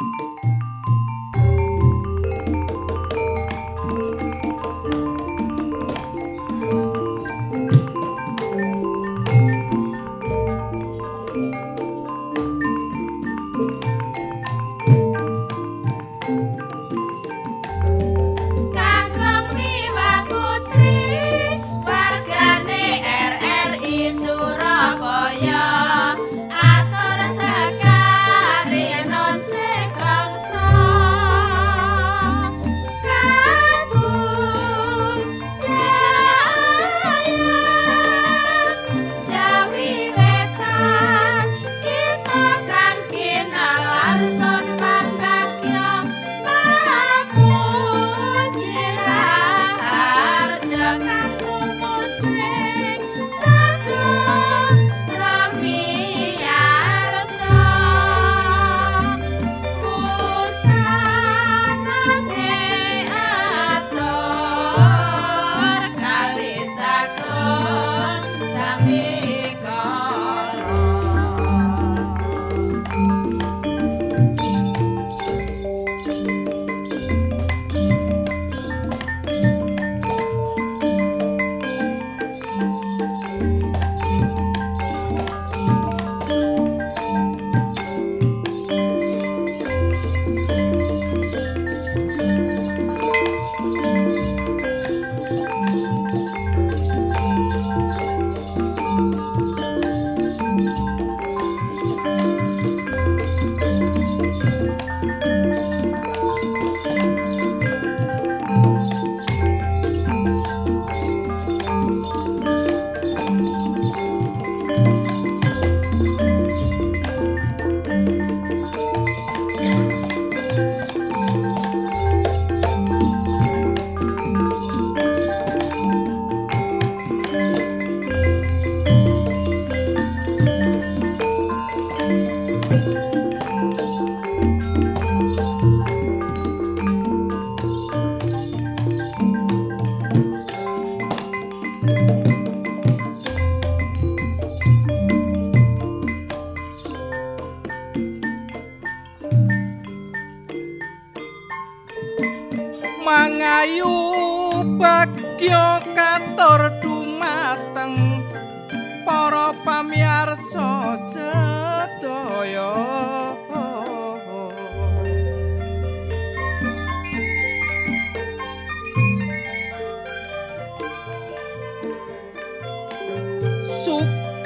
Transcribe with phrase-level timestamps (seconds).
[0.00, 0.57] you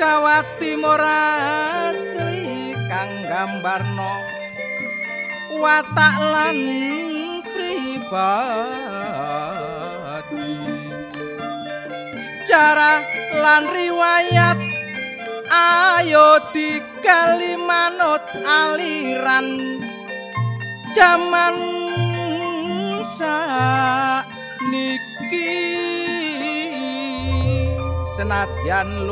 [0.00, 4.24] Timur asli kang gambarno.
[5.60, 6.56] Watak lan
[7.52, 8.16] pribadi.
[12.16, 13.04] Sejarah
[13.44, 14.56] lan riwayat.
[15.52, 19.76] Ayo digali manut aliran
[20.96, 21.56] jaman
[23.20, 23.36] sa
[24.64, 25.60] niki
[28.16, 29.08] senadyan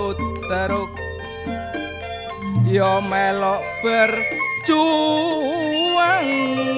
[0.48, 0.88] luteruk
[2.64, 5.20] yo melok berjuang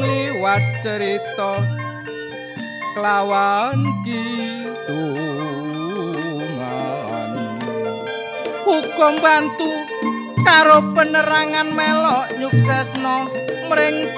[0.02, 1.62] liwat cerita
[2.98, 5.30] kelawan kitungan
[8.66, 9.70] hukum bantu
[10.42, 13.30] karo penerangan melok nyuksesno
[13.70, 14.10] mring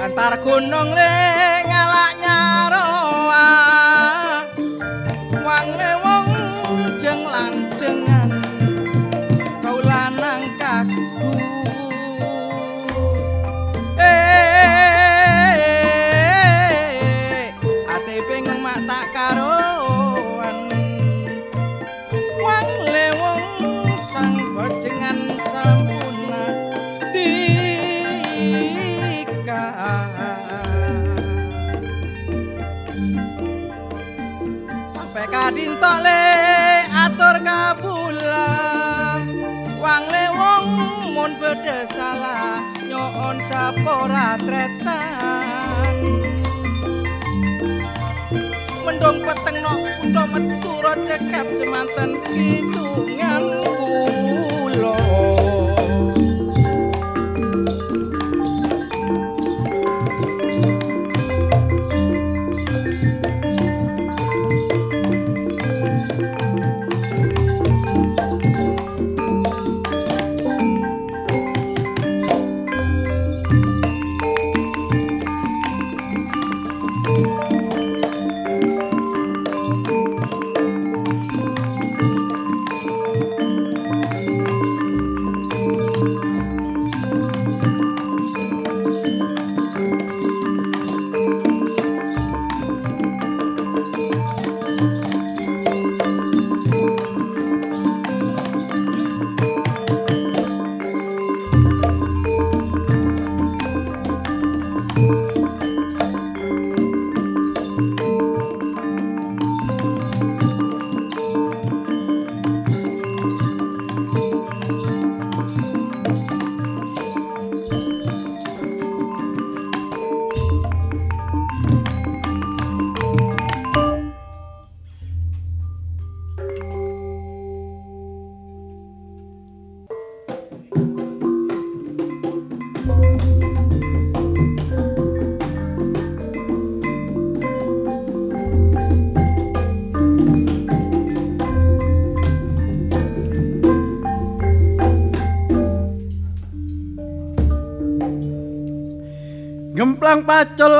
[0.00, 1.59] antar gunung leh
[43.50, 45.94] usap ora tretan.
[48.86, 55.02] Mendung peteng nok kutho metu cekap jemanten kidungan kula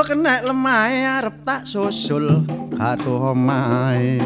[0.01, 2.41] kena lemahe arep tak susul
[2.73, 4.17] karo omahe.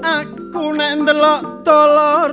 [0.00, 2.30] Aku nek ndelok dolor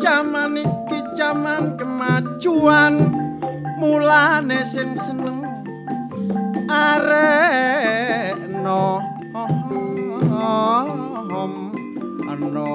[0.00, 0.87] jaman iki
[1.18, 2.94] jaman kemajuan.
[3.82, 5.42] Mulane sing seneng
[6.70, 9.02] arek no
[9.34, 9.50] om
[12.26, 12.70] ano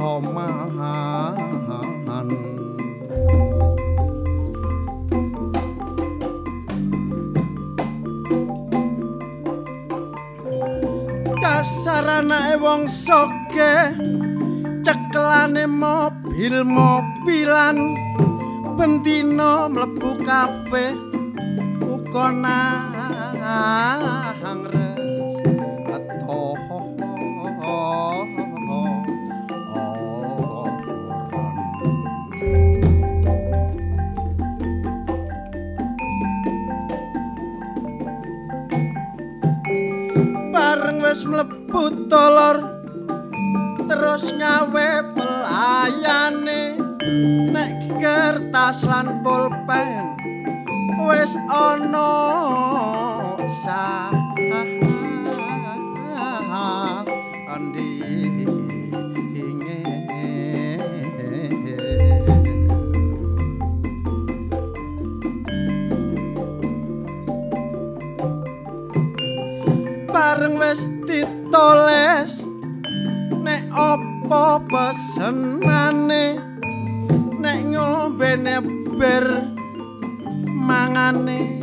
[0.00, 1.36] omahan
[11.40, 13.96] dasar anake wong soge
[14.84, 15.64] ceklane
[16.36, 17.96] mobil-mobilan
[18.76, 20.92] bendina mlebu kafe
[21.80, 23.72] uga nang
[24.68, 25.32] res.
[25.88, 26.60] Atoh
[40.52, 42.75] bareng wis mlebu dolor
[43.96, 46.76] terus ngawe pelayane
[47.48, 50.20] nek kertas lan pulpen
[51.00, 52.12] wis ana
[53.48, 54.12] sa
[70.12, 72.35] bareng wis ditoles
[74.26, 76.34] apa pesenane?
[77.38, 78.58] Nek ngombene
[78.98, 79.26] ber
[80.50, 81.62] mangane.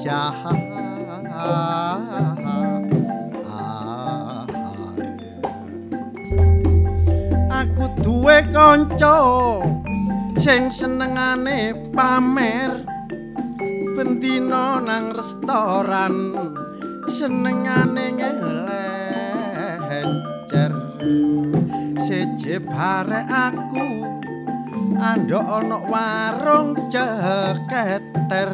[0.00, 0.56] Jahat
[7.52, 9.20] aku duwe kanca
[10.40, 12.88] sing senengane pamer
[13.92, 16.32] bendina nang restoran
[17.12, 18.16] senengane
[20.50, 20.74] ngelencer
[22.02, 23.86] seje bare aku
[24.98, 28.50] andok ana warung ceketer.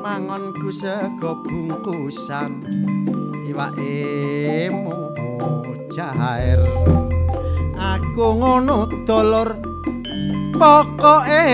[0.00, 2.64] Mangonku sego bungkusan
[3.44, 6.56] iwake mujair
[7.76, 9.60] aku ngono dolor
[10.56, 11.44] pokoke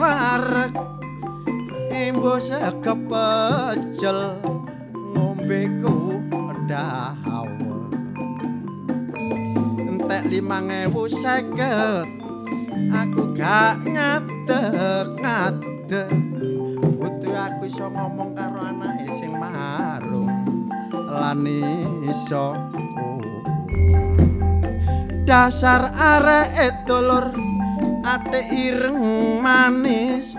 [0.00, 0.72] wareg.
[1.92, 4.40] Embo sego pecel
[5.12, 6.16] ngombeku
[6.64, 7.51] dahaw
[10.12, 12.04] entek limang ewu seket
[12.92, 16.12] aku gak ngadek ngadek
[17.00, 20.28] butuh aku iso ngomong karo anake sing marung
[20.92, 21.48] lan
[22.04, 22.52] iso
[25.24, 27.32] dasar arek dolor
[28.04, 29.00] ate ireng
[29.40, 30.36] manis.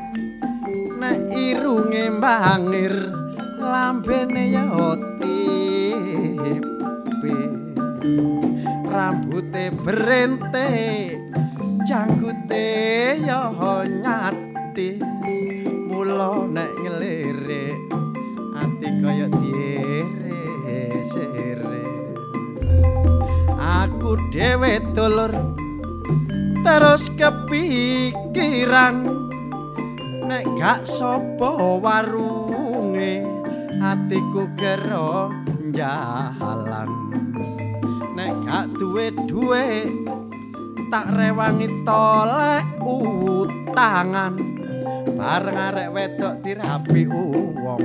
[1.02, 2.94] Nek irunge mbangir
[3.58, 4.70] lambene ya
[5.18, 5.43] tipe
[9.34, 10.70] rambute berente
[11.90, 13.50] janggute ya
[13.90, 15.02] nyati
[15.90, 17.82] mula nek ngelirik
[18.54, 20.38] ati kaya dire
[23.58, 25.34] aku dhewe dulur
[26.62, 29.02] terus kepikiran
[30.30, 33.26] nek gak sapa warunge
[33.82, 35.34] atiku kero
[35.74, 37.23] jalan
[38.24, 39.68] nek gak duwe duwe
[40.88, 44.40] tak rewangi tolek utangan.
[45.20, 47.84] Bareng arek wedok dirapi wong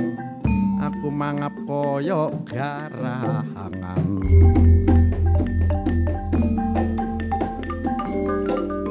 [0.79, 3.99] aku mangap kaya garangan.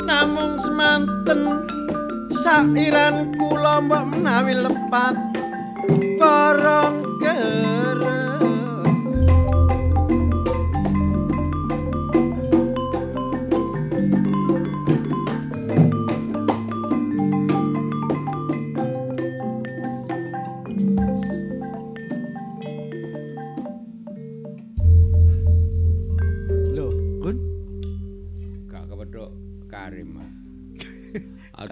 [0.05, 1.65] Namung semanten
[2.45, 5.17] sairan kula mbok menawi lepat
[6.21, 7.98] barang keres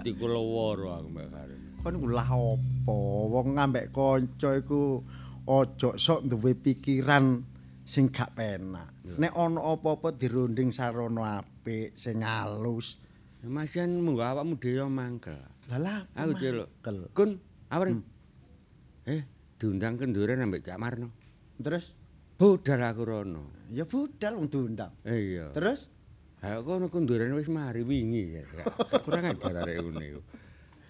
[0.07, 1.59] Atiku leworo aku mbak Karim.
[1.83, 2.95] kon ulah apa?
[3.27, 5.03] Wong ngambek kanca iku
[5.43, 7.43] aja sok duwe pikiran
[7.83, 8.87] sing gak penak.
[9.03, 12.95] Nek ana apa-apa dirunding sarana apik sing halus.
[13.43, 15.35] Masian munggo awakmu dhewe mangkel.
[15.75, 16.71] Lah Aku celuk.
[16.79, 17.11] Kel.
[17.11, 17.99] Kun, awren.
[19.03, 19.27] Eh,
[19.59, 21.11] diundang kenduren ambek Cak Marno.
[21.59, 21.91] Terus
[22.39, 23.43] Budal aku rono.
[23.75, 24.95] ya budal wong diundang.
[25.03, 25.51] Eh iya.
[25.51, 25.91] Terus
[26.37, 28.43] Ayo kono kenduren wis mari wingi ya.
[29.05, 30.21] Kurang ajar arek ngene iku.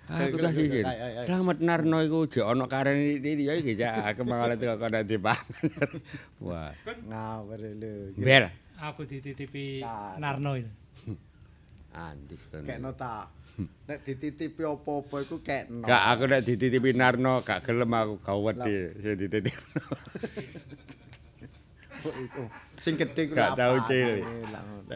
[0.08, 0.84] Aku tak sisir.
[1.24, 5.48] Selamat Narno iku jek ana karen iki ya iki jak kemangane teko kono dipangan.
[6.44, 8.12] Wah, Ngawur lho.
[8.20, 8.52] bel.
[8.76, 9.84] Aku dititipi.
[10.20, 10.72] Narno itu.
[11.96, 12.68] Andis kan.
[12.68, 13.32] Kekno ta.
[13.58, 15.88] Nek dititipi apa-apa iku kekno.
[15.88, 19.80] Gak aku nek dititipi Narno gak gelem aku gak wedi sing dititipno.
[22.06, 22.46] Oh, iku.
[22.80, 24.24] Sing gedhe ku Gak tau cilik.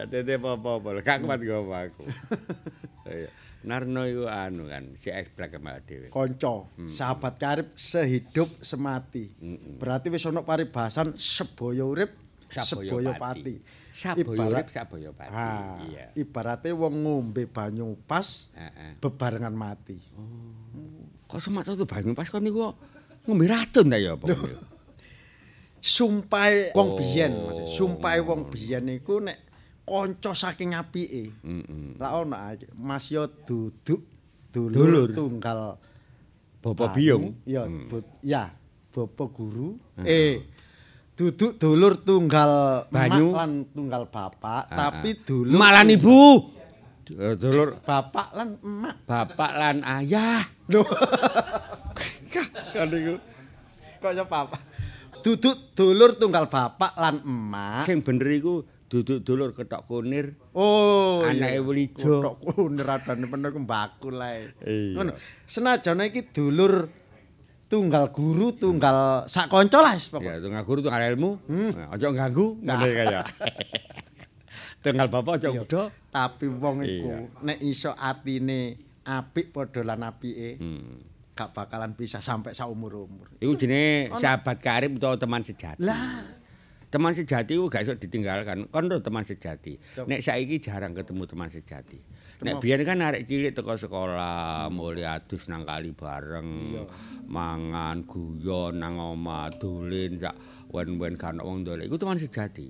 [0.08, 2.02] titip apa-apa lho, gak kuat gowo aku.
[3.62, 6.10] Narno iku anu kan, si eksplek sama dhewe.
[6.10, 9.30] Kanca, sahabat karib sehidup semati.
[9.78, 12.10] Berarti wis ana paribasan sebaya urip
[12.50, 13.62] sebaya pati.
[14.18, 15.30] Ibarat- urip saboyo pati.
[15.94, 16.10] Iya.
[16.16, 18.50] ibarate wong ngombe banyu pas
[18.98, 20.00] bebarengan mati.
[21.30, 22.74] Kok semak tuh banyu pas kon niku
[23.28, 24.26] ngombe racun ta ya apa?
[25.82, 26.96] Sumpahe wong Oh.
[26.96, 27.32] biyen.
[27.66, 29.34] Sumpahe wong biyen iku nek
[29.82, 31.34] kanca saking apike.
[31.42, 31.98] Heeh.
[31.98, 34.06] Lah ono ae, Mas yo duduk
[34.48, 35.08] dulur, Dulur.
[35.10, 35.60] tunggal
[36.62, 37.24] Bapak banyu, Biung.
[37.42, 37.90] Ya, Hmm.
[37.90, 38.54] bu- ya,
[38.88, 39.74] bapak guru.
[39.98, 40.46] Eh,
[41.12, 43.34] duduk dulur tunggal Banyu.
[43.34, 45.20] lan tunggal bapak, Ah, tapi ah.
[45.26, 46.22] dulur Malan ibu.
[47.12, 48.94] Eh, Dulur bapak lan emak.
[49.02, 50.46] bapak lan ayah.
[50.70, 50.86] Loh,
[52.72, 53.18] Kan niku
[53.98, 54.62] kaya bapak.
[55.22, 57.86] Duduk dulur tunggal bapak lan emak.
[57.86, 60.36] sing bener iku duduk dulur ketok kunir.
[60.52, 61.62] Oh, Anake.
[61.64, 62.20] Wulijo.
[62.20, 64.52] Kutok kuner adane penuh mbakul ae.
[64.60, 64.98] Iya.
[65.00, 65.12] Ngono.
[65.48, 66.90] Senajan iki dulur
[67.72, 71.40] tunggal guru, tunggal sak kanca lah wis Ya, tunggal guru tunggal ilmu.
[71.48, 73.22] Nah, Aja ganggu ngene kaya.
[74.82, 75.88] Tunggal bapak aja udah.
[76.10, 78.74] Tapi wong iku nek iso atine
[79.06, 80.98] apik padha lan apike, Hmm.
[81.42, 83.34] Gak bakalan bisa sampai saumur-umur.
[83.42, 85.82] Iku jenenge sahabat karib utawa teman sejati.
[85.82, 86.22] Lah,
[86.92, 88.68] Teman sejati itu gak iso ditinggalkan.
[88.68, 89.80] Kon lho teman sejati.
[90.04, 91.96] Nek saiki jarang ketemu teman sejati.
[92.44, 96.84] Nek biyen kan arek cilik teko sekolah, mulai adus nang kali bareng,
[97.24, 100.36] mangan, guyon nang omah, dolen sak
[100.68, 101.88] wen-wen kan wong dolek.
[101.88, 102.68] Iku teman sejati.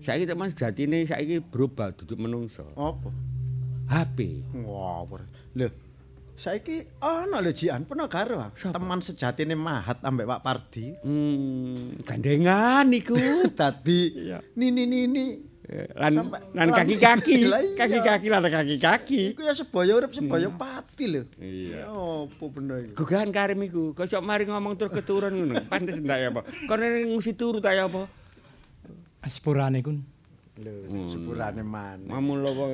[0.00, 2.64] Saiki teman sejatine saiki berubah duduk menungso.
[2.80, 3.12] apa?
[3.92, 4.40] HP.
[4.56, 5.20] Ngawur.
[5.52, 5.68] Lho,
[6.40, 10.96] saiki ana lho jian pernah karo teman sejatine Mahat ambek Pak Pardi.
[11.04, 13.12] Hmm, gandengan iku.
[13.60, 15.26] Dadi nini nini.
[15.70, 17.46] lan Sampai- lan kaki-kaki.
[17.78, 19.36] Kaki-kaki lan kaki-kaki.
[19.36, 21.22] Iku ya sebaya urip sebaya pati lho.
[21.38, 21.86] Iya.
[21.92, 23.04] Apa bener iku?
[23.04, 25.62] Gugahan Karim iku, kok sok mari ngomong terus keturun ngono.
[25.70, 26.42] Pantes ndak ya apa?
[26.66, 28.08] Kon ngusi turu ta ya apa?
[29.28, 30.02] Sepurane kun.
[30.58, 30.72] Lho,
[31.12, 32.08] sepurane maneh.
[32.08, 32.68] Mamun lo kok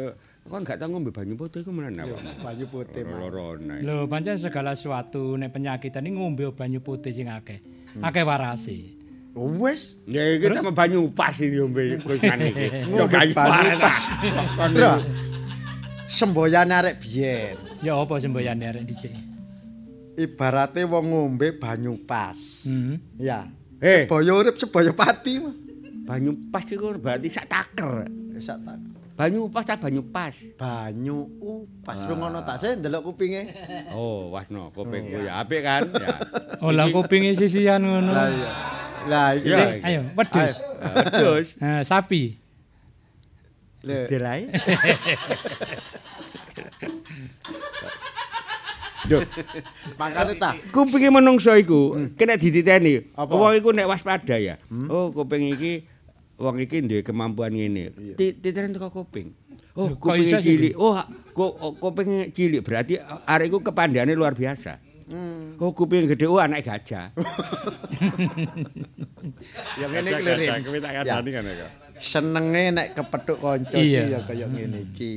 [0.46, 2.16] kon gak tau ngombe banyu putih iku menan apa?
[2.42, 3.18] Banyu putih mah.
[3.26, 3.82] Lorone.
[3.82, 7.58] Lho pancen segala sesuatu nek penyakitan ini ngombe banyu putih sing akeh.
[7.98, 8.94] Akeh warase.
[9.36, 9.92] Oh, Wes.
[10.08, 12.66] Ya iki tak banyu pas iki diombe wis kan iki.
[12.96, 13.36] Yo Ngombe
[14.56, 14.92] banyu Lho.
[14.96, 15.10] niku.
[16.06, 17.56] Semboyane arek biyen.
[17.82, 19.12] Ya apa semboyane arek dhisik?
[20.16, 22.38] Ibarate wong ngombe banyu pas.
[22.64, 22.96] Hmm.
[23.20, 23.50] Ya.
[23.82, 25.36] Eh, Sebaya urip sebaya pati
[26.08, 28.08] banyu pas iku berarti sak taker.
[28.32, 28.78] Wis sak tak.
[29.16, 30.36] Banyu pas ta banyu pas.
[30.60, 33.48] Banyu upas rungono tak sih ndelok kupinge.
[33.96, 35.88] Oh, wasno kupingku ya apik kan?
[35.88, 36.20] Ya.
[36.60, 38.12] Olah kupinge sisian ngono.
[38.12, 38.50] Lah iya.
[39.08, 40.54] Lah iki sing- ayo wedhus.
[40.84, 41.48] Ah, Wedhus.
[41.64, 42.22] Eh, sapi.
[43.86, 44.50] lho, Dirai.
[49.06, 49.22] Duh,
[49.94, 50.58] makane ta.
[50.74, 53.06] kupinge menungso iku kena dititeni.
[53.14, 54.58] Wong iku nek waspada ya.
[54.90, 55.86] Oh, kuping iki
[56.36, 57.92] wong iki duwe kemampuan ngene.
[58.16, 59.32] Ti- Titeni teko kuping.
[59.76, 60.72] Oh, kuping cilik.
[60.76, 60.96] Oh,
[61.76, 62.96] kuping cilik berarti
[63.28, 64.80] arek iku kepandhane luar biasa.
[65.60, 67.12] Oh, kuping gede oh anak gajah.
[69.76, 70.54] Ya ngene iki lho.
[70.66, 71.68] Kuwi tak kandhani kan ya.
[71.96, 75.12] Senenge nek kepethuk kanca iki ya kaya ngene iki.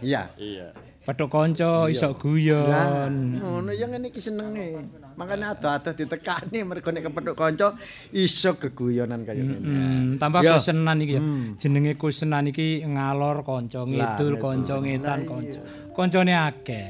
[0.00, 0.22] Iya.
[0.36, 0.66] Iya.
[1.08, 3.40] Petuk kanca iso guyon.
[3.40, 4.76] ngono ya ngene iki senenge.
[5.16, 7.72] Makane ado-ado ditekani mergo nek kepethuk kanca
[8.12, 10.20] iso geguyonan kaya ngene.
[10.20, 10.60] Tambah Ya.
[10.60, 11.22] kusenan iki ya.
[11.24, 11.56] Hmm.
[11.56, 15.60] Jenenge kusenan iki ngalor kanca, ngidul kanca, ngetan kanca.
[15.96, 16.88] Kancane akeh.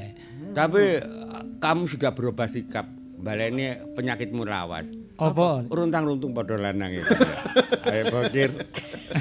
[0.51, 0.83] Tapi
[1.63, 2.91] kamu sudah berubah sikap.
[3.19, 4.87] Baleni penyakitmu lawas.
[5.19, 5.67] Apa?
[5.67, 7.11] Runtang-runtung padha lanang itu.
[7.91, 8.49] Ayo bokir.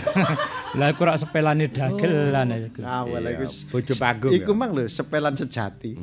[0.79, 2.81] Lah iku rak sepelane dagelan iku.
[2.87, 5.99] Awal Iya, iku bojo panggung Iku mang lho sepelan sejati.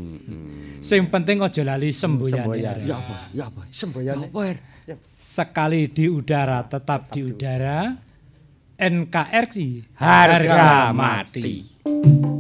[0.83, 2.43] Sing penting aja lali semboyane.
[2.43, 2.77] Semboyan.
[2.83, 3.15] Ya apa?
[3.31, 3.61] Ya apa?
[3.71, 4.27] Semboyane.
[4.27, 4.59] Apa?
[5.15, 7.95] Sekali di udara tetap di udara.
[8.75, 12.34] NKRI Harga mati.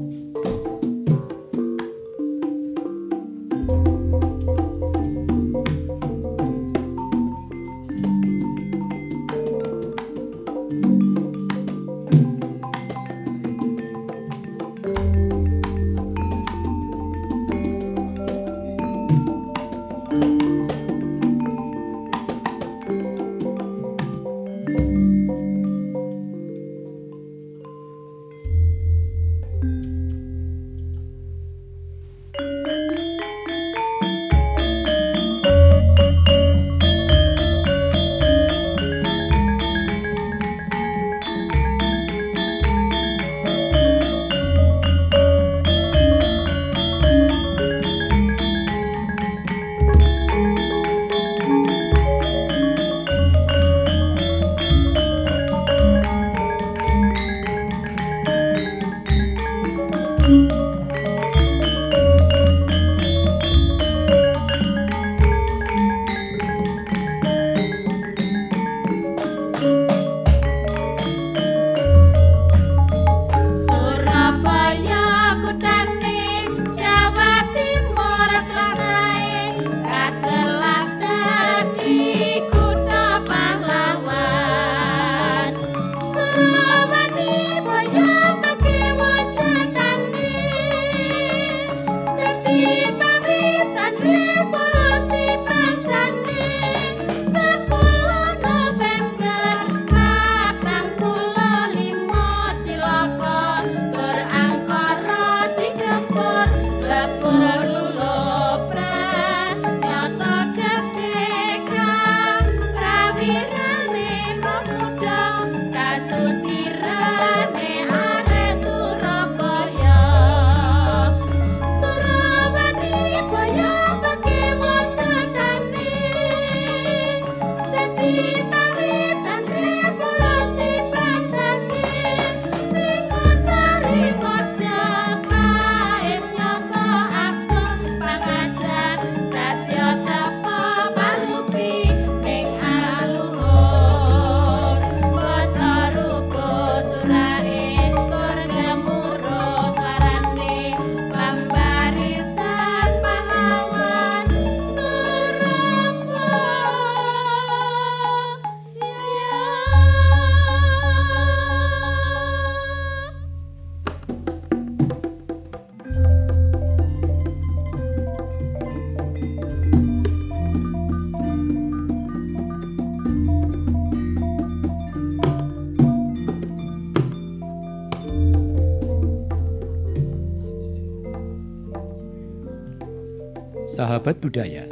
[184.05, 184.69] Sahabat budaya.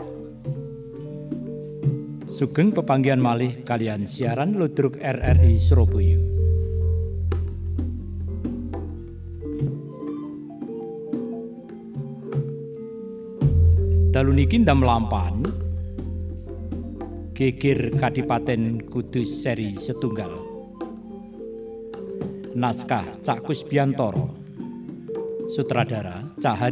[2.29, 6.21] Sugeng pepanggihan malih kalian siaran Ludruk RRI Surabaya.
[14.13, 15.41] Dalu niki ndam lampan
[17.33, 20.29] Geger Kadipaten Kudus seri setunggal.
[22.53, 24.29] Naskah Cak Kusbiantoro.
[25.49, 26.69] Sutradara Cak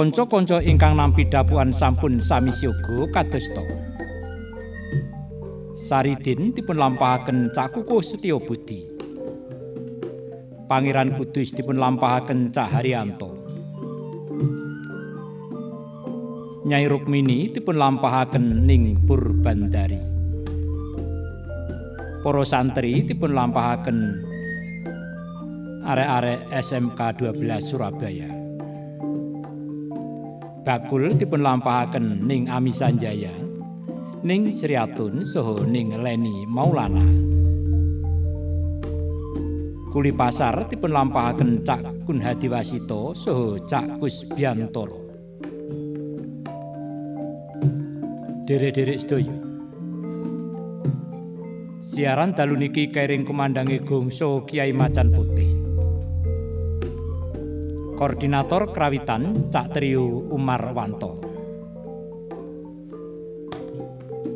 [0.00, 3.60] Kanca-kanca ingkang nampi dapuan sampun sami siaga kadosta.
[5.76, 8.80] Saridin dipun lampahaken Cak Kukuh Setya Budi.
[10.72, 13.28] Pangeran Kudus dipun lampahaken Cak Haryanto.
[16.64, 20.00] Nyai Rukmini dipun lampahaken ning Purbandari.
[22.24, 24.16] Para santri dipun lampahaken
[25.84, 28.39] arek-arek SMK 12 Surabaya.
[30.60, 33.32] Bakul dipun lampahaken ning Amisanjaya,
[34.20, 37.00] ning Sriatun saha ning Leni Maulana.
[39.88, 45.00] Kuli pasar dipun lampahaken Cak Kun Hadiwasito saha Cak Kusbiantoro.
[48.44, 49.36] Derek-derek sedaya.
[51.80, 55.59] Siaran dalu niki kairing kumandangi gongso Kiai Macan Putih.
[58.00, 61.20] Koordinator Krawitan Cak Trio Umar Wanto.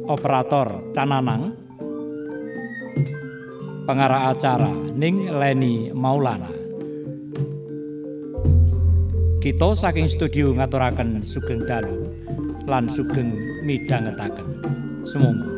[0.05, 1.49] Operator Cananang.
[3.89, 6.53] Pengarah acara Ning Leni Maulana.
[9.41, 12.05] Kita saking studio ngaturaken sugeng dalu
[12.69, 13.33] lan sugeng
[13.65, 14.61] midhangetaken.
[15.09, 15.54] Sumangga.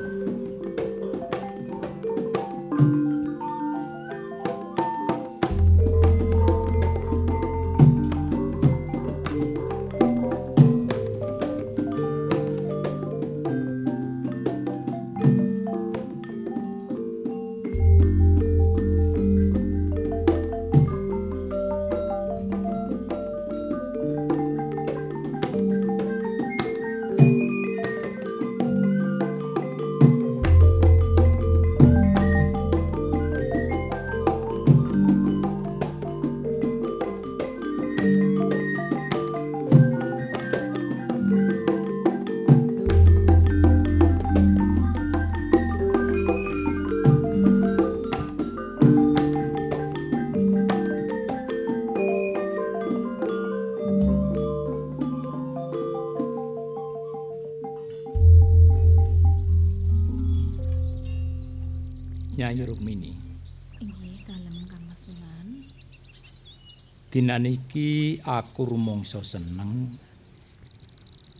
[68.26, 69.94] Aku rumangsa seneng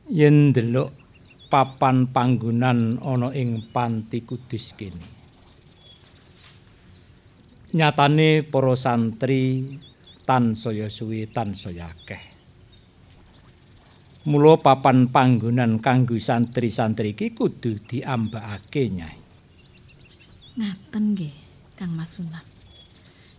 [0.07, 0.95] yen ndelok
[1.51, 5.15] papan panggonan ana ing Panti Kudus kene.
[7.77, 9.67] Nyatane para santri
[10.23, 12.23] tansaya suwi tansaya akeh.
[14.27, 19.19] Mula papan panggonan kanggo santri-santri iki kudu diambakake, Nyai.
[20.59, 21.35] Ngaten nggih,
[21.79, 22.56] Kang Mas Sunan.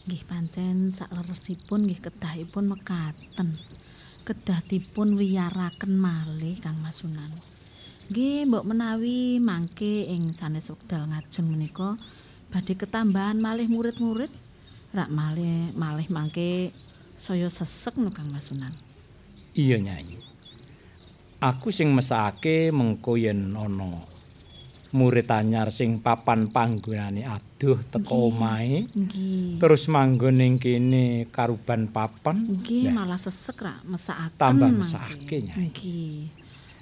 [0.07, 3.59] Nggih pancen sakleresipun nggih kedahipun mekaten.
[4.23, 7.31] Kedah dipun wiyaraken malih Kang Mas Sunan.
[8.07, 11.99] Nggih, mbok menawi mangke ing sanes wekdal ngajeng menika
[12.47, 14.31] badhe ketambahan malih murid-murid,
[14.95, 16.71] rak malih malih mangke
[17.19, 18.71] saya sesek no Kang Mas Sunan.
[19.51, 20.27] Iya, Nyai.
[21.41, 24.01] aku sing mesake mengko yen ana
[24.95, 29.59] murid anyar sing papan panggonane aduh teko omahe Nggih.
[29.59, 34.39] terus manggon ning kene karuban papan Nggih malah sesek ra mesakaken.
[34.39, 35.57] Tambah mesake, Nyai.
[35.67, 36.15] Nggih.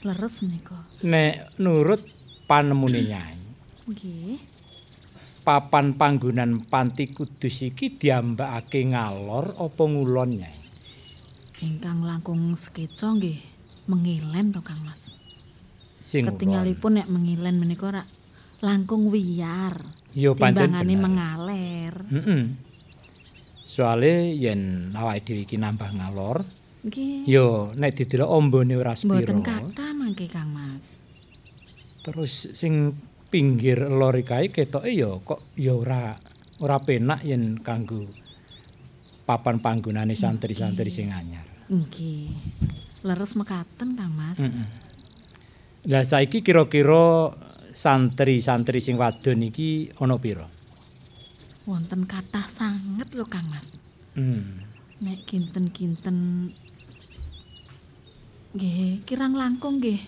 [0.06, 0.78] Leres menika.
[1.02, 2.02] nek nurut
[2.46, 3.38] panemune nyai
[3.90, 4.38] Nggih.
[5.42, 10.58] papan panggonan panti kudus iki diambakake ngalor apa ngulon nyai
[11.56, 13.40] Ingkang langkung skeca nggih
[13.88, 15.16] mengilen to Kang Mas.
[16.06, 16.38] Sing ngulon.
[16.38, 18.04] Ketinggalipun nek mengilen menika ra
[18.62, 19.74] langkung wiyar.
[20.14, 21.94] ya pancen Timbangane mengaler.
[22.14, 22.44] Heeh.
[23.66, 26.46] Soale yen awake dhewe iki nambah ngalor,
[26.86, 27.26] Nggih.
[27.26, 29.18] ya nek didelok ombone ora spiro.
[29.18, 31.02] Mboten kathah mangke Kang Mas.
[32.06, 32.94] Terus sing
[33.34, 36.14] pinggir lor kae ketoke ya kok ya ora
[36.62, 38.06] ora penak yen kanggo
[39.26, 41.44] papan panggonane santri-santri sing anyar.
[41.68, 42.30] Nggih.
[43.02, 44.40] Leres mekaten Kang Mas.
[44.46, 44.85] Heeh.
[45.86, 47.30] Lah saiki kira-kira
[47.70, 50.50] santri-santri sing wadon iki ana pira?
[51.70, 53.86] Wonten kathah sanget lho Kang Mas.
[54.18, 54.66] Hmm.
[55.06, 56.50] Nek kinten-kinten
[58.58, 60.02] nggih kirang langkung nggih.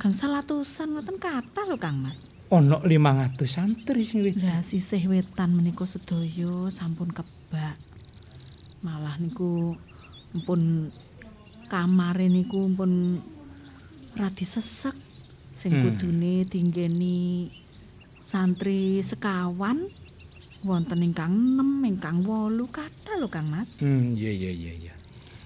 [0.00, 2.32] Gangsal atusan ngoten kathah lho Kang Mas.
[2.48, 4.40] Ana 500 santri sing wis.
[4.40, 7.76] Lah sisih wetan menika sedaya sampun kebak.
[8.80, 9.76] Malah niku
[10.32, 10.88] mpun
[11.68, 13.20] kamare niku mpun
[14.16, 14.94] radi sesek
[15.52, 15.82] sing Hmm.
[15.90, 17.50] kudune tinggeni
[18.18, 19.88] santri sekawan
[20.62, 23.78] wonten ingkang 6 ingkang 8 kathah lho Kang Mas.
[23.78, 24.94] Hmm, iya iya iya iya.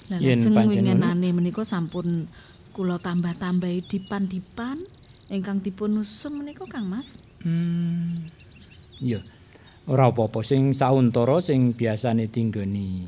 [0.09, 2.29] Lah Yen lajeng pancen wingenane menika sampun
[2.73, 4.81] kula tambah-tambahi dipan-dipan
[5.29, 7.21] ingkang dipun usung menika Kang Mas.
[7.45, 8.25] Hmm.
[9.01, 9.21] Iya.
[9.85, 13.03] Ora apa-apa sing sauntara sing biasane tinggoni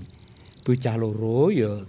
[0.67, 1.87] bocah loro ya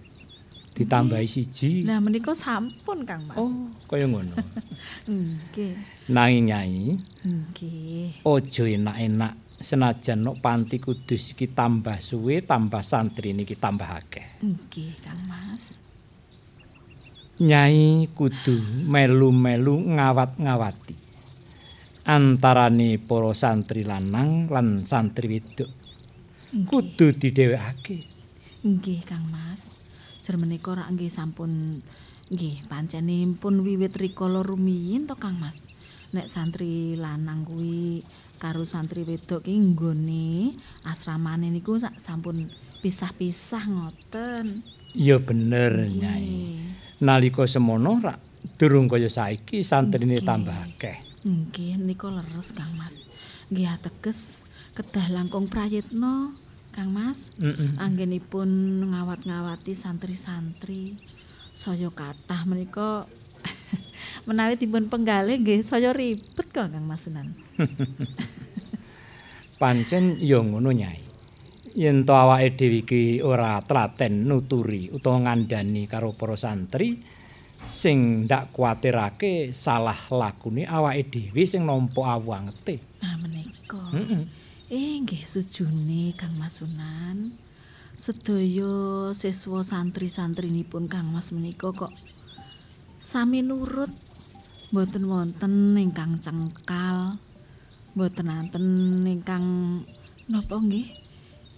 [0.75, 1.87] ditambahi siji.
[1.87, 3.39] Lah menika sampun Kang Mas.
[3.39, 4.35] Oh, kaya ngono.
[5.07, 5.73] Nggih.
[6.11, 8.21] Nanging nyai, Nggih.
[8.21, 14.43] aja enak-enak senajan nok panti kudus iki tambah suwe, tambah santri niki tambah akeh.
[14.43, 15.79] Nggih, Kang Mas.
[17.39, 20.95] Nyai kudu melu-melu ngawat-ngawati
[22.05, 25.67] antarane para santri lanang lan santri wedok.
[26.55, 28.07] Kudu didhewekake.
[28.63, 29.74] Nggih, Kang Mas.
[30.25, 31.77] Jer menika rak nggih sampun
[32.33, 35.69] nggih pancene pun wiwit rikala rumiyin to Kang Mas.
[36.17, 38.01] Nek santri lanang kuwi
[38.41, 40.49] karo santri wedok ki nggone
[40.89, 42.49] asramane niku sampun
[42.81, 44.65] pisah-pisah ngoten.
[44.97, 45.93] Ya bener, Nyai.
[45.93, 47.05] Nggih.
[47.05, 48.17] Nalika semono rak
[48.57, 51.21] durung kaya saiki santrine tambah akeh.
[51.21, 53.05] Nggih nika leres Kang Mas.
[53.53, 54.41] Nggih ateges
[54.73, 56.33] kedah langkung prayitna
[56.75, 57.31] Kang Mas.
[57.39, 57.79] Heeh.
[57.79, 60.99] Anggenipun ngawat-ngawati santri-santri.
[61.55, 63.07] Saya kathah menika
[64.27, 67.31] menawi dipun penggalih nggih saya ribet kok Kang Mas Sunan.
[69.61, 70.99] Pancen ya ngono, Nyai.
[71.79, 77.03] Yen to awake dhewe iki ora telaten nuturi utawa ngandani karo para santri
[77.63, 82.83] sing ndak kuwatirake salah lakune awake dhewe sing nampa awangete.
[82.99, 83.79] Nah menika.
[83.95, 84.44] Heeh.
[84.65, 87.37] Eh nggih sujune Kang Mas Sunan.
[87.93, 91.93] Sedaya siswa santri-santrinipun Kang Mas menika kok
[92.97, 93.93] sami nurut.
[94.73, 97.13] Mboten wonten ingkang cengkal
[97.93, 98.65] mboten nanten
[99.05, 99.45] ingkang
[100.25, 100.97] napa nggih?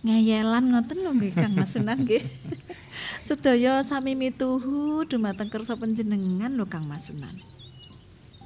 [0.03, 2.27] Ngeyelan ngoten lho nggih Kang Mas Sunan nggih.
[3.27, 7.39] Sedaya sami mituhu dumateng kersa panjenengan lho Kang Mas Sunan.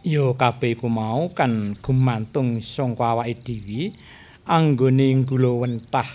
[0.06, 3.90] Ya kabeh iku mau kan gumantung saka awake dhewe
[4.46, 6.10] anggone nggulawentah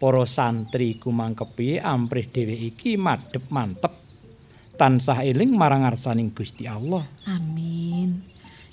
[0.00, 3.94] para santri iku mangkepi amprih dhewe iki madhep mantep.
[4.76, 7.06] Tansah eling marang ngarsaning Gusti Allah.
[7.28, 8.24] amin.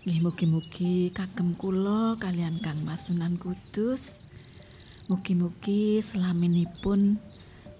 [0.08, 4.24] Nggih mugi-mugi kagem kula kalian Kang Mas Sunan Kudus.
[5.12, 7.20] Mugi-mugi selaminipun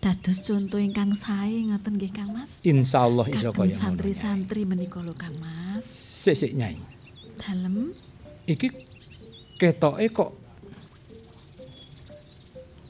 [0.04, 2.60] dados contoh ingkang sae ngoten nggih Kang Mas?
[2.62, 5.88] Insyaallah iso kaya santri-santri menika lho Kang Mas.
[5.88, 7.00] Sik-sik Nyai.
[7.40, 7.96] dalem.
[8.46, 8.68] Iki
[9.56, 10.30] ketoke kok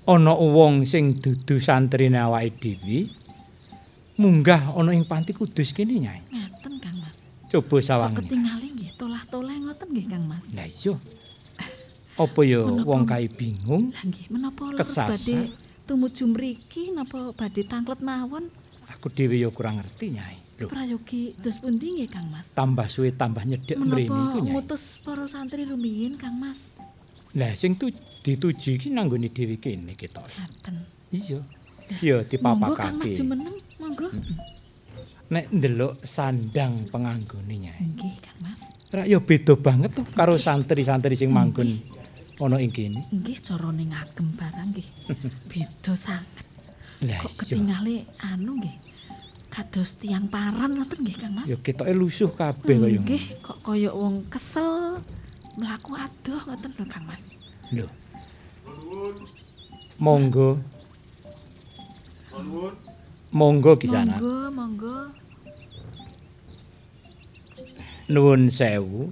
[0.10, 3.00] ana wong sing dudu santrine awake dhewe
[4.18, 6.22] munggah ana ing panti kudus kene Nyai.
[6.28, 8.20] ngaten Kang Mas Coba kok sawangane.
[8.20, 10.94] ketinggali nggih tolah-tolah ngoten nggih Kang Mas Lah iya.
[12.20, 12.84] Apa ya Menapa?
[12.84, 13.84] wong kae bingung?
[13.90, 15.40] Lah nggih menapa leres badhe
[15.86, 18.52] tumuju mriki napa badhe tanglet mawon
[18.90, 20.36] Aku dhewe ya kurang ngerti, Nyai.
[20.60, 24.52] Lho, prayogi dos pundi nggih Kang Mas tambah suwe tambah nyedhek mrene iku, menapa Nyai.
[24.52, 26.68] ngutus para santri rumiyin Kang Mas
[27.38, 27.94] Lah sing tu
[28.26, 30.34] dituju iki nanggone dhewe kene ketoke.
[30.34, 30.76] ngaten
[31.10, 31.40] Iya.
[32.02, 33.18] Ya monggo Kang Mas dipapakake.
[33.18, 34.08] jumeneng monggo
[35.30, 37.82] nek ndelok sandang penganggone Nyai.
[37.82, 38.62] Nggih, Kang Mas.
[38.90, 41.78] Rak ya beda banget tuh karo santri-santri sing manggon
[42.42, 43.06] ana ing kene.
[43.14, 44.88] Nggih, carane ngagem barang nggih.
[45.52, 46.46] Beda sanget.
[47.06, 48.76] Lah Kok ketingale anu nggih.
[49.50, 51.50] Kados tiang paran ngoten nggih, Kang Mas.
[51.50, 53.02] Ya ketoke lusuh kabeh kaya.
[53.02, 55.02] Nggih, kok kaya wong kesel
[55.60, 57.36] mlaku adoh ngoten lho, Kang Mas.
[57.76, 57.86] Lho.
[60.00, 60.56] Monggo.
[63.36, 64.18] Monggo kisana.
[64.18, 64.96] Monggo, monggo.
[68.10, 69.12] Nuwun sewu.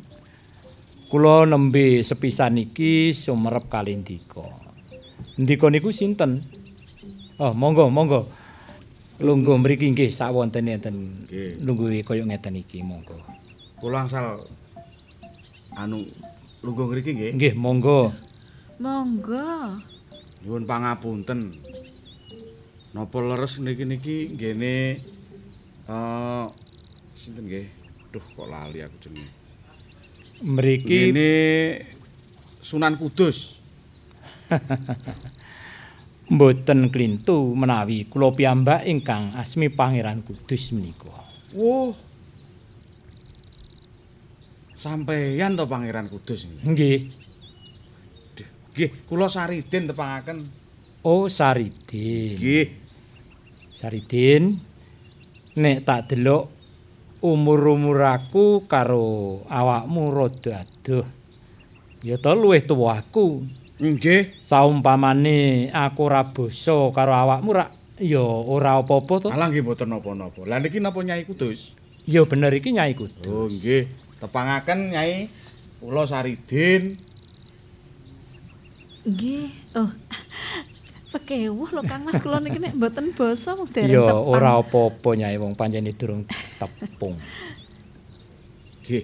[1.07, 4.43] Kula nembe sepisan iki sumerep kalih ndika.
[5.37, 6.43] Ndika niku sinten?
[7.39, 8.27] Oh, monggo, monggo.
[9.17, 11.63] Lungguh mriki nggih sawontene enten Nggih.
[11.65, 13.17] lungguh kaya ngeten iki, monggo.
[13.81, 14.41] Kula angsal
[15.77, 16.01] anu
[16.61, 17.31] lungguh ngriki nggih.
[17.37, 18.13] Nggih, monggo.
[18.81, 19.77] Monggo.
[20.45, 21.57] Nyuwun pangapunten.
[22.93, 24.75] Napa leres niki-niki nggene
[25.87, 26.45] eh
[27.13, 27.67] sinten nggih?
[28.09, 29.31] Duh kok lali aku jenenge.
[30.41, 31.31] Mriki Nggene
[32.61, 33.57] Sunan Kudus.
[36.27, 41.23] mboten klintu menawi kula piyambak ingkang asmi Pangeran Kudus menika.
[41.55, 41.95] Wuh.
[44.77, 46.45] Sampeyan to Pangeran Kudus.
[46.45, 47.09] Nggih.
[48.37, 50.45] Duh, Nggih, kula Saridin tepangaken.
[51.01, 52.37] Oh, Saridin.
[52.37, 52.67] Nggih.
[53.73, 54.61] Saridin.
[55.57, 56.53] Nek tak delok
[57.25, 61.05] umur-umur aku karo awakmu rada adoh.
[62.05, 63.41] Ya to luwih tuwa aku.
[63.81, 64.37] Nggih.
[64.37, 69.27] Saumpamane aku ora basa karo awakmu rak ya ora apa-apa to.
[69.33, 70.45] Alah nggih mboten napa-napa.
[70.45, 71.73] Lah niki napa Nyai Kudus?
[72.05, 73.25] Ya bener iki Nyai Kudus.
[73.25, 75.29] Oh nggih, tepangaken Nyai
[75.79, 76.97] kula Saridin.
[79.07, 79.47] Nggih.
[79.75, 79.89] Oh.
[81.13, 84.27] Pekewuh lho Kang Mas kula niki nek mboten basa mung dereng Ya tepang.
[84.27, 86.27] ora apa-apa Nyai wong pancene durung
[86.59, 87.15] tepung.
[88.83, 89.03] Nggih.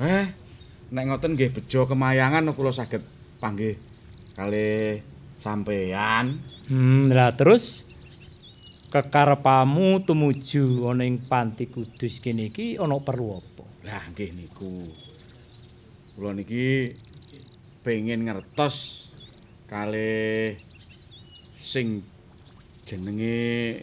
[0.00, 0.26] Eh,
[0.90, 3.04] nek ngoten nggih bejo kemayangan kula saged
[3.38, 3.76] panggih
[4.32, 5.04] kalih
[5.36, 6.40] sampeyan.
[6.64, 7.84] Hmm, lah terus
[8.88, 13.53] kekarepamu tumuju ana ing Panti Kudus kene iki ana perlu apa?
[13.84, 14.80] Lah nggih niku.
[16.16, 16.94] Kula niki
[17.84, 19.08] pengen ngertos
[19.68, 20.56] kalih
[21.54, 22.00] sing
[22.84, 23.82] jenenge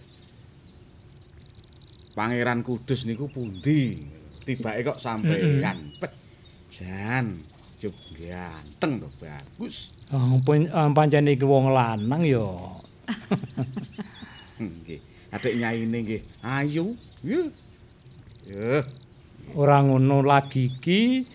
[2.12, 4.04] Pangeran Kudus niku pundi?
[4.41, 5.93] Tibake kok sampeyan.
[6.72, 7.45] Jan,
[7.78, 9.91] juk ganteng to bagus.
[10.12, 12.47] Oh, pun- eh, pancene iki wong lanang ya.
[14.60, 14.99] Nggih.
[15.32, 16.95] Adik nyaine nggih ayu.
[17.24, 17.47] Yuh.
[19.52, 21.28] Ora ngono lagi iki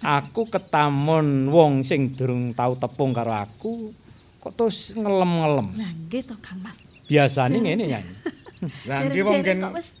[0.00, 3.92] aku ketamon wong sing durung tau tepung karo aku
[4.38, 5.68] kok terus ngelem-ngelem.
[5.76, 6.88] Lah nggih to Kang Mas.
[7.04, 8.00] Biasane ngene ya.
[8.88, 9.92] Lah nggih wong gen wis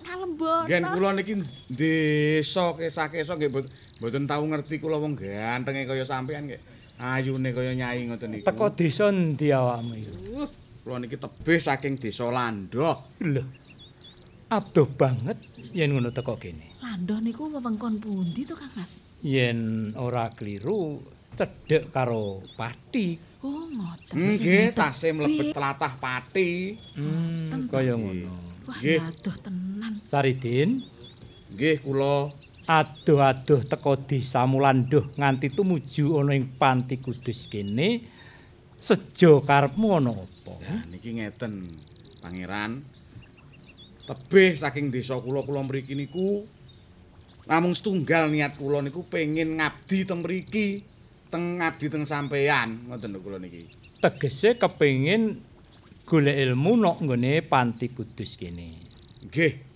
[0.64, 6.48] gen kula niki desa kesa-kesa nggih mbot- mboten tau ngerti kula wong gantenge kaya sampean
[6.48, 6.60] nggih.
[6.98, 8.46] Ayune kaya nyai ngoten niku.
[8.48, 10.10] Teko desa ndi awakmu iki?
[10.34, 10.48] Uh,
[10.82, 13.12] Kula niki tebih saking desa Landoh.
[13.20, 13.44] Lho.
[14.48, 15.36] Adoh banget
[15.76, 16.80] yen ngono teko kene.
[16.80, 19.04] Landoh niku wewengkon pundi to Kang Mas?
[19.20, 21.04] Yen ora kliru
[21.36, 23.20] cedhek karo Pati.
[23.44, 24.16] Oh, ngoten.
[24.16, 26.72] Nggih, tasih mlebet tlatah Pati.
[26.96, 28.32] Hmm, kaya ngono.
[28.64, 29.04] Wah, Nggih.
[29.04, 29.92] aduh tenan.
[30.00, 30.80] Saridin,
[31.52, 32.32] Nggih, kula
[32.64, 38.00] adoh-adoh teko desa Mulanduh nganti tumuju ana ing Panti Kudus kene.
[38.80, 40.54] Sejo karepmu ana apa?
[40.64, 41.68] Lah niki ngeten,
[42.24, 42.80] Pangeran.
[44.08, 46.48] Tebih saking desa kula kula mriki niku
[47.44, 50.80] namung setunggal niat kula niku pengin ngabdi teng mriki,
[51.28, 53.68] teng ngabdi teng sampeyan, ngoten lho kula niki.
[54.00, 55.44] Tegese kepengin
[56.08, 58.80] golek ilmu nok nggone Panti Kudus kene.
[59.28, 59.68] Nggih.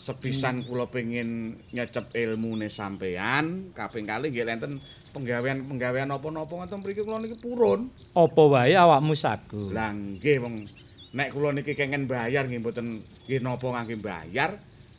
[0.00, 4.80] Sepisan kula pengin nyecep ilmune sampeyan, kaping kalih nggih enten
[5.12, 7.88] penggawean-penggawean napa-napa ngoten mriki kula niki purun.
[8.16, 9.68] Apa wae awakmu sagu?
[9.68, 10.64] Lah nggih wong
[11.10, 14.50] nek kula niki kengen bayar nggih mboten nggih napa ngangge bayar.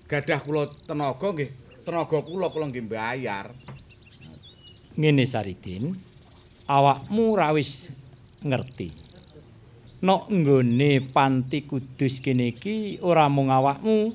[0.07, 1.49] Gadah kula tenaga nggih
[1.88, 3.55] tenaga kula kula nggih bayar.
[4.91, 5.95] Ngene Saridin,
[6.68, 7.88] awakmu ra wis
[8.43, 8.91] ngerti.
[10.01, 14.12] Nok nggone Panti Kudus kene iki ora mung awakmu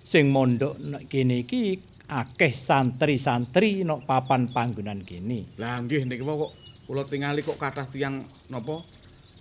[0.00, 0.78] sing mondok
[1.10, 1.76] kene iki
[2.06, 5.58] akeh santri-santri nok papan panggonan kene.
[5.60, 6.54] Lah nggih niki kok
[6.88, 8.95] kula tingali kok kathah tiyang napa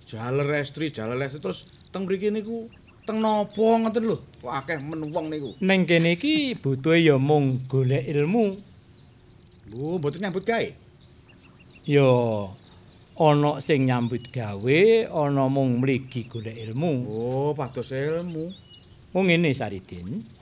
[0.06, 2.70] jaler estri, jaler estri terus teng mriki niku
[3.06, 4.18] teng napa ngoten lho.
[4.46, 5.50] Akeh men wong niku.
[5.62, 8.46] Neng kene iki butuhe ya mung golek ilmu.
[9.74, 10.68] Lho mboten nyambut gawe.
[11.86, 12.10] Ya
[13.18, 16.92] ana sing nyambut gawe, ana mung mligi golek ilmu.
[17.10, 18.54] Oh, pados ilmu.
[19.14, 20.36] Mung ngene Saridin.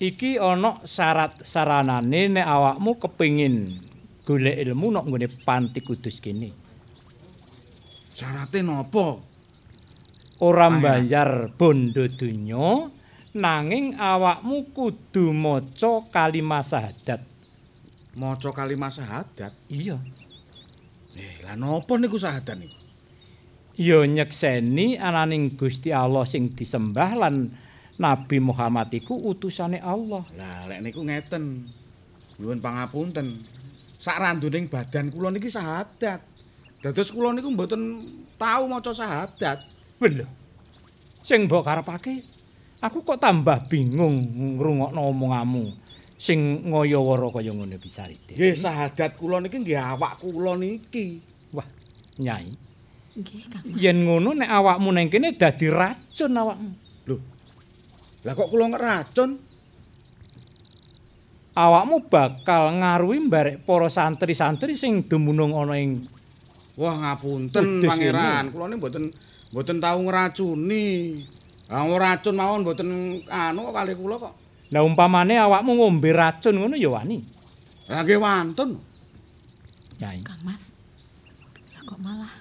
[0.00, 3.80] iki ana syarat saranane nek awakmu kepingin
[4.28, 6.65] golek ilmu nok nggone panti kudus kene.
[8.16, 9.20] Syarate napa?
[10.40, 12.88] Ora mbayar bondo donya
[13.36, 17.20] nanging awakmu kudu maca kalimat syahadat.
[18.16, 19.52] Maca kalimat syahadat.
[19.68, 20.00] Iya.
[21.12, 22.76] Eh, lah napa niku syahadat niku?
[23.76, 27.52] Ya nyekseni ananing Gusti Allah sing disembah lan
[28.00, 30.24] Nabi Muhammad iku utusane Allah.
[30.32, 31.68] Lah lek niku ngeten.
[32.40, 33.44] Nyuwun pangapunten.
[34.00, 36.35] Sak randuning badan kula niki syahadat.
[36.84, 38.00] Dados kula niku mboten
[38.36, 39.64] tahu maca syahadat.
[40.00, 40.26] Lho.
[41.24, 42.22] Sing mbok karepake
[42.80, 44.14] aku kok tambah bingung
[44.60, 45.64] ngrungokno omonganmu
[46.16, 48.34] sing ngaya-wara kaya ngono iki Saride.
[48.36, 51.20] Nggih syahadat kula niki nggih awak kula niki.
[51.52, 51.66] Wah,
[52.16, 52.48] Nyai.
[53.16, 53.64] Nggih, Kang.
[53.76, 56.70] Yen ngono nek awakmu neng kene dadi racun awakmu.
[57.08, 57.16] Lho.
[58.24, 59.30] Lah kok kula ngeracun?
[61.56, 66.04] Awakmu bakal ngaruhi barek para santri-santri sing dumunung ana ing
[66.76, 69.04] Wah ngapunten pangeran, kula niki mboten
[69.52, 70.86] mboten tahu ngeracuni.
[71.72, 72.88] Ah racun mawon mboten
[73.26, 74.34] anu kok kali kula kok.
[74.70, 77.24] Lah umpamane awakmu ngombe racun ngono ya wani.
[77.88, 78.76] Lah nggih wantun.
[79.98, 80.20] Nyai.
[80.20, 80.76] Kang Mas.
[81.72, 82.32] Lah kok malah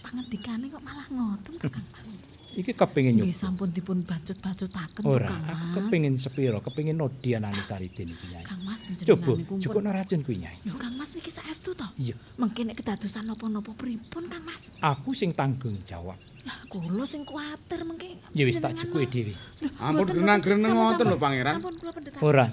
[0.00, 1.95] pangendikane kok malah ngoten Kang Mas.
[2.56, 3.36] Iki kepengin Nggih nyoba.
[3.36, 8.48] sampun dipun bacut-bacutaken Ora, aku kepengin sepiro, kepengin nodianane Saride niki Nyai.
[8.48, 10.56] Kang Mas Coba panjenengan niku cukup racun kuwi Nyai.
[10.64, 11.84] Lho Kang Mas niki saestu to?
[12.00, 14.72] Iya, Mengke nek kedadosan napa-napa pripun Kang Mas?
[14.80, 16.16] aku sing tanggung jawab.
[16.48, 18.16] Lah kula sing kuwatir mengke.
[18.32, 19.34] Ya wis tak mah- dhewe.
[19.76, 20.80] Ampun grenang-greneng mboten.
[20.80, 21.54] ngoten lho, Pangeran.
[21.60, 22.20] Sampun kula pendetan.
[22.24, 22.46] Ora.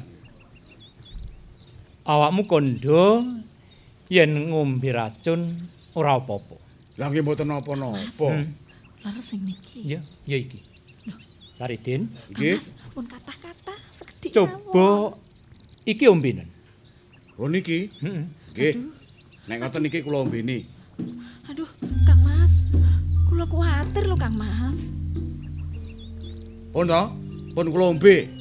[2.04, 3.24] Awakmu kondo
[4.12, 5.64] yen ngombe racun
[5.96, 6.60] ora apa-apa.
[7.00, 8.28] Lah nggih mboten napa-napa.
[9.04, 9.84] Leres sing niki.
[9.84, 10.64] Ya, ya iki.
[11.54, 12.58] Saridin, Nggih.
[12.58, 15.14] Mas pun kathah-kathah sekedhik coba
[15.86, 16.50] iki ombenen.
[17.38, 17.94] Oh niki.
[18.02, 18.26] Heeh.
[18.56, 18.74] Nggih.
[19.46, 20.66] Nek ngoten niki kula ombeni.
[21.52, 21.68] Aduh,
[22.08, 22.64] Kang Mas.
[23.28, 24.90] Kula kuwatir lho Kang Mas.
[26.74, 27.04] Pun to?
[27.54, 28.32] Pun kula ombe.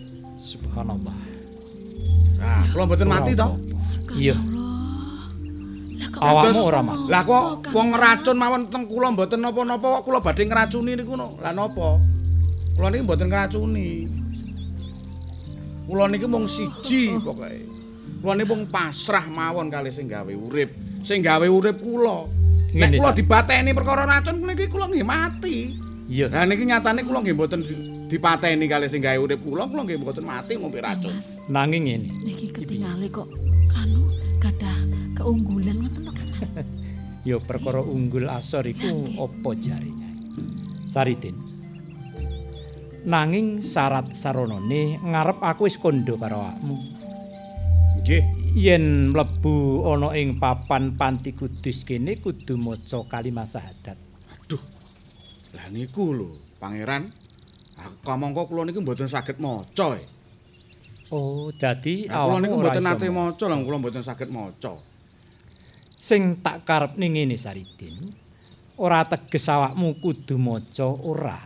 [0.40, 1.16] Subhanallah.
[2.38, 3.48] Nah, kula mboten mati to.
[4.14, 4.38] Iya.
[6.22, 7.04] Awakmu ora mati.
[7.10, 7.44] Lah kok
[7.74, 11.34] wong ngeracun mawon teng kula mboten napa-napa kok kula badhe ngracuni niku no.
[11.42, 11.98] Lah napa?
[12.78, 13.88] Kula niki mboten ngracuni.
[15.86, 17.66] Kula niki mung siji pokoke.
[18.22, 20.70] Kula niki mung pasrah mawon kali sing gawe urip.
[21.02, 22.30] Sing gawe urip kula.
[22.72, 23.16] Nek kula Sa.
[23.18, 25.56] dipateni perkara racun niki kula nggih mati.
[26.08, 26.30] Iya.
[26.30, 29.98] Lah niki nyatane kula nggih mboten di- dipateni kali sing gawe urip kula, kula nggih
[30.00, 31.12] mboten mati ngombe racun.
[31.50, 32.08] Nanging ngene.
[32.22, 33.28] niki ketingale kok
[33.74, 34.06] anu
[34.38, 34.76] gadah
[35.16, 36.01] keunggulan ngoten.
[37.22, 40.10] Ya perkara unggul asor iku apa jarine?
[40.82, 41.38] Saridin.
[43.06, 46.76] Nanging syarat saronane ngarep aku wis kondo karo awakmu.
[48.02, 48.22] Nggih.
[48.52, 53.96] Yen mlebu ana ing papan panti kudus kene kudu maca kalimat syahadat.
[54.34, 54.60] Aduh.
[55.54, 57.06] Lah niku lho, Pangeran.
[57.78, 59.96] Aku kamangka kula niku mboten saged maca.
[59.96, 60.02] e.
[61.14, 63.44] Oh, dadi kula niku mboten nate maca.
[63.46, 64.91] lah kula mboten saged maca.
[66.02, 68.10] Sing tak karepne ngene Saridin.
[68.82, 71.38] Ora teges awakmu kudu maca ora.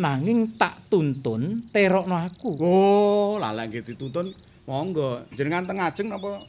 [0.00, 2.56] Nanging tak tuntun terokno aku.
[2.56, 4.32] Oh, lah lek nggih dituntun,
[4.64, 5.28] monggo.
[5.36, 6.40] Jenengan teng ajeng napa?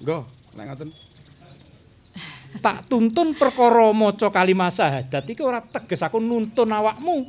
[0.00, 0.22] Nggih,
[0.56, 0.90] lek ngoten.
[2.64, 7.28] tak tuntun perkara maca kalimat syahadat iki ora teges aku nuntun awakmu.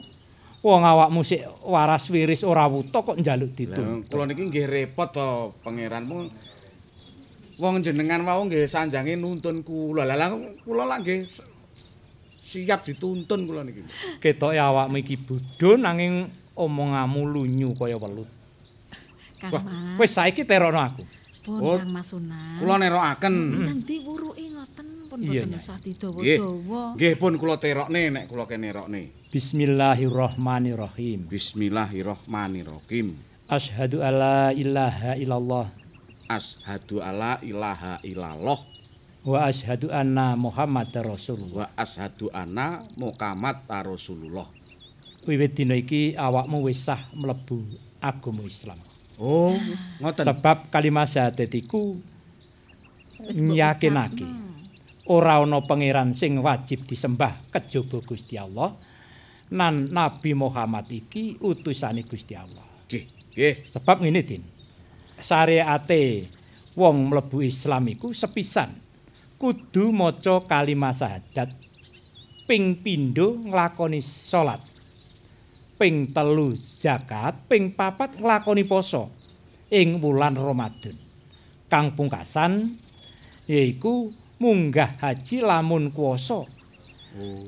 [0.64, 4.08] Wong awakmu sik waras wiris ora wuta kok njaluk dituntun.
[4.08, 6.32] kula niki nggih repot to, pangeranmu.
[7.58, 10.06] Wong jenengan mau nggih sanjange nuntun kula.
[10.06, 10.30] Lah lah
[10.62, 11.26] kula lah nggih
[12.38, 13.82] siap dituntun kula niki.
[14.22, 18.30] Ketoke awakmu iki bodho nanging omonganmu lunyu kaya welut.
[19.38, 19.98] Kang Wah, Mas.
[20.02, 21.04] Wis saiki terokno aku.
[21.46, 22.58] Pun Oh, Kang Mas Sunan.
[22.62, 23.36] Kula nerokaken.
[23.66, 25.62] Nang diwuruki ngoten pun Iya, boten Nyai.
[25.62, 25.94] usah Nggih.
[25.98, 26.82] didawa-dawa.
[26.94, 29.02] Nggih pun kula terokne nek kula kenerokne.
[29.34, 31.26] Bismillahirrahmanirrahim.
[31.26, 33.08] Bismillahirrahmanirrahim.
[33.50, 35.66] Asyhadu alla ilaha illallah
[36.28, 38.60] Ashadu alla ilaha illallah
[39.28, 41.68] wa asyhadu anna Muhammadar Rasulullah.
[41.68, 44.48] wa ashadu anna Muhammad Rasulullah.
[45.28, 47.60] Wiwit dina iki awakmu wis sah mlebu
[48.00, 48.80] agama Islam.
[49.20, 49.60] Oh,
[50.00, 50.24] ngoten.
[50.24, 52.00] Sebab kalimat syahadat iku
[53.36, 54.24] nyakinake
[55.12, 58.72] ora ana pangeran sing wajib disembah kejaba Gusti Allah
[59.52, 62.64] nan Nabi Muhammad iki utusane Gusti Allah.
[62.88, 63.04] Nggih,
[63.36, 63.56] nggih.
[63.68, 64.44] Sebab ngene Din.
[65.18, 66.30] Syariate
[66.78, 68.74] wong mlebu Islam iku sepisan
[69.38, 71.50] kudu maca kalimat syahadat
[72.46, 74.62] ping pindho nglakoni salat.
[75.78, 79.14] ping telu zakat, ping papat nglakoni poso
[79.70, 80.98] ing wulan Ramadan.
[81.70, 82.82] Kang pungkasan
[83.46, 84.10] yaiku
[84.42, 86.50] munggah haji lamun kuwasa.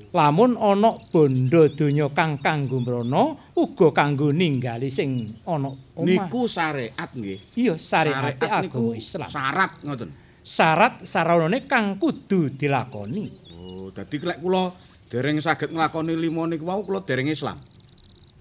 [0.10, 6.06] Lamun ana bondo donya kang kanggo mrana uga kanggo ninggali sing ana omah.
[6.06, 7.40] Niku syariat nggih.
[7.54, 9.30] iya syariat Syariat agama Islam.
[9.30, 10.10] Syarat ngoten.
[10.42, 13.30] Syarat saranane kang kudu dilakoni.
[13.54, 14.74] Oh, dadi lek kula
[15.14, 17.58] dereng saged nglakoni lima niku wau kula dereng Islam.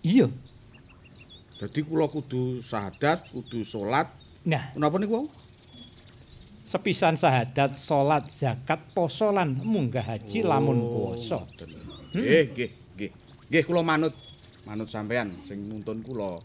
[0.01, 0.33] Iya.
[1.59, 4.09] Dadi kula kudu syahadat, kudu salat.
[4.49, 5.27] Nah, Napa niku wau?
[6.69, 11.41] Sepisan sahadat, salat, zakat, poso lan munggah haji lamun puasa.
[12.13, 13.11] Nggih, nggih, nggih.
[13.49, 14.13] Nggih kula manut.
[14.69, 16.37] Manut sampean sing nuntun kula.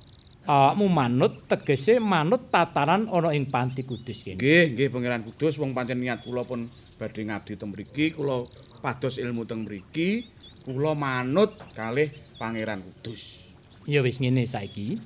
[0.48, 4.40] Awakmu manut tegese manut tatanan ana ing Panti Kudus kene.
[4.40, 8.48] Nggih, nggih Pangeran Kudus wong pancen niat kula pun badhe ngabdi teng mriki, kula
[8.80, 10.24] pados ilmu teng mriki,
[10.64, 13.44] kula manut kalih Pangeran Kudus.
[13.84, 15.04] Ya wis ngene saiki.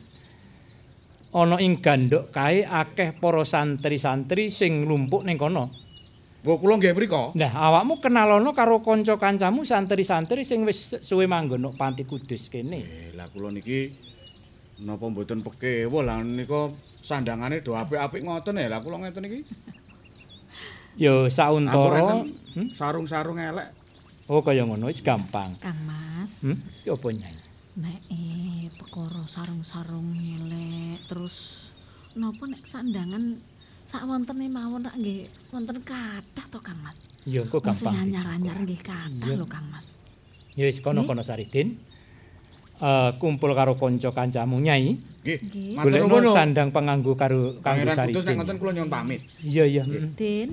[1.35, 5.67] Ana ing gandok kae akeh para santri-santri sing nglumpuk ning kono.
[6.47, 7.35] Wah kula nggih mriko.
[7.35, 12.79] Nah, awakmu kenalono karo kanca-kancamu santri-santri sing wis suwe manggon nok Panti Kudus kene.
[12.79, 13.91] Eh, lah kula niki
[14.87, 16.71] napa mboten pekewo lah nika
[17.03, 18.71] sandangane do apik-apik ngoten ya.
[18.71, 19.41] Lah kula ngeten iki.
[20.97, 22.25] Ya sauntara.
[22.57, 22.73] Hmm?
[22.73, 23.69] Sarung-sarung elek.
[24.25, 25.53] Oh kaya ngono wis gampang.
[25.61, 26.57] Kang Mas, Hmm?
[26.81, 27.37] Ya apa nyai?
[27.77, 31.69] Nek eh perkara sarung-sarung elek terus
[32.17, 33.37] napa nek sandangan
[33.85, 36.97] sak wontene mawon nak nggih wonten kathah to Kang Mas.
[37.23, 37.93] Ya engko gampang.
[37.93, 39.37] anyar-anyar nggih kathah Iya.
[39.37, 39.95] lho Kang Mas.
[40.57, 41.77] Ya wis kono-kono Saridin.
[42.77, 45.37] Eh kumpul karo kanca kancamu nyai, Nggih.
[45.39, 45.69] Nggih.
[45.77, 46.33] Matur nuwun.
[46.33, 48.35] sandang penganggo karo kanggo Pangeran Kudus nek Saridin.
[48.41, 49.21] ngoten kula nyuwun pamit.
[49.39, 49.83] Iya iya.
[50.17, 50.49] Din,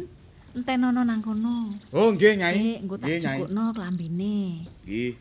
[0.52, 1.72] entenono nang kono.
[1.90, 2.54] Oh nggih Nyai.
[2.54, 3.38] Sik, engko tak Nggih Nyai.
[3.40, 4.36] cukukno klambine.
[4.84, 5.12] Nggih.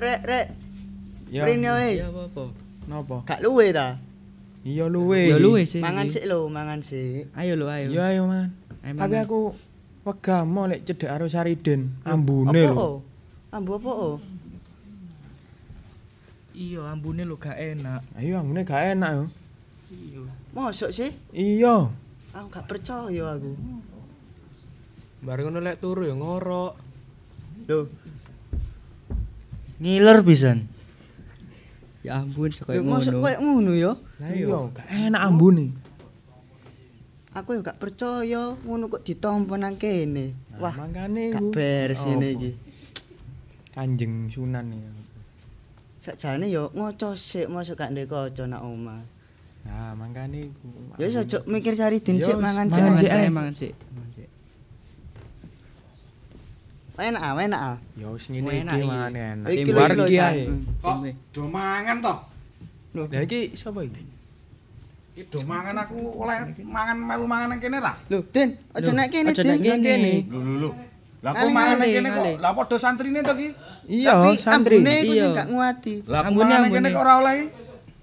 [0.00, 0.46] Rek rek.
[1.28, 1.44] Ya.
[1.44, 1.92] Rene wae.
[2.00, 2.44] Ya apa-apa.
[2.88, 3.16] Napa?
[3.28, 4.00] Gak luwe ta?
[4.64, 5.28] Iya luwe.
[5.28, 5.80] Ya luwe sih.
[5.84, 7.28] Mangan sik lho, mangan sik.
[7.36, 7.88] Ayo lho ayo.
[7.92, 8.56] Ya ayo man.
[8.80, 9.38] Ayo, Tapi aku
[10.08, 12.00] wegah mau lek cedek karo Sariden.
[12.08, 12.76] Ambune Apa, lho.
[12.80, 12.96] oh?
[13.52, 13.90] Ambu apa?
[13.92, 14.16] oh?
[16.56, 18.00] Iya ambune lho gak enak.
[18.16, 19.24] Ayo ambune gak enak yo.
[20.52, 21.12] Mosok sih?
[21.30, 21.88] Iya.
[22.32, 23.52] Aku gak percaya aku.
[25.20, 26.72] Bareng ngono lek turu ya ngorok.
[27.68, 27.86] Loh,
[29.80, 30.68] Ngiler pisan.
[32.00, 33.24] Ya ampun sekaya lho mosok ngono.
[33.24, 33.92] koyo ngono ya?
[34.20, 35.66] Lah Iya, gak enak ambune.
[37.30, 40.32] Aku ya gak percaya ngono kok ditampa nang kene.
[40.56, 41.52] Wah, Wah, mangkane gak iku.
[41.52, 42.12] beres Apa?
[42.12, 42.50] ini iki.
[43.70, 44.90] Kanjeng Sunan ya.
[46.00, 49.00] Sakjane ya ngoco sik mosok gak ndek kaca nak omah.
[49.60, 50.68] Nah, mangkane iku.
[50.96, 53.28] Ya wis aja mikir Saridin Ya sik mangan sik.
[53.28, 53.72] mangan sik.
[57.00, 57.16] Mangan.
[57.16, 57.76] Enak ah, enak ah.
[57.96, 59.46] Ya wis ngene iki mangane enak.
[59.48, 60.32] Iki lho, Bar iki lho, iki San.
[60.36, 60.44] ae.
[60.84, 60.96] Kok
[61.32, 62.14] do mangan to?
[62.90, 64.02] Lah iki sapa iki?
[65.16, 67.92] Iki do mangan aku oleh mangan melu mangan nang kene ra?
[68.12, 69.56] Lho, Din, aja nek kene, aja Din.
[69.56, 70.12] nek kene.
[70.28, 70.70] Lho lho lho.
[71.24, 73.48] Lah kok mangan nang kene kok lah padha santrine to ki?
[73.90, 74.76] Iya, santri.
[74.78, 75.38] ambune iku sing Iya.
[75.40, 75.94] gak nguati.
[76.04, 77.36] Lah Ambune, mangan nang kene kok ora oleh?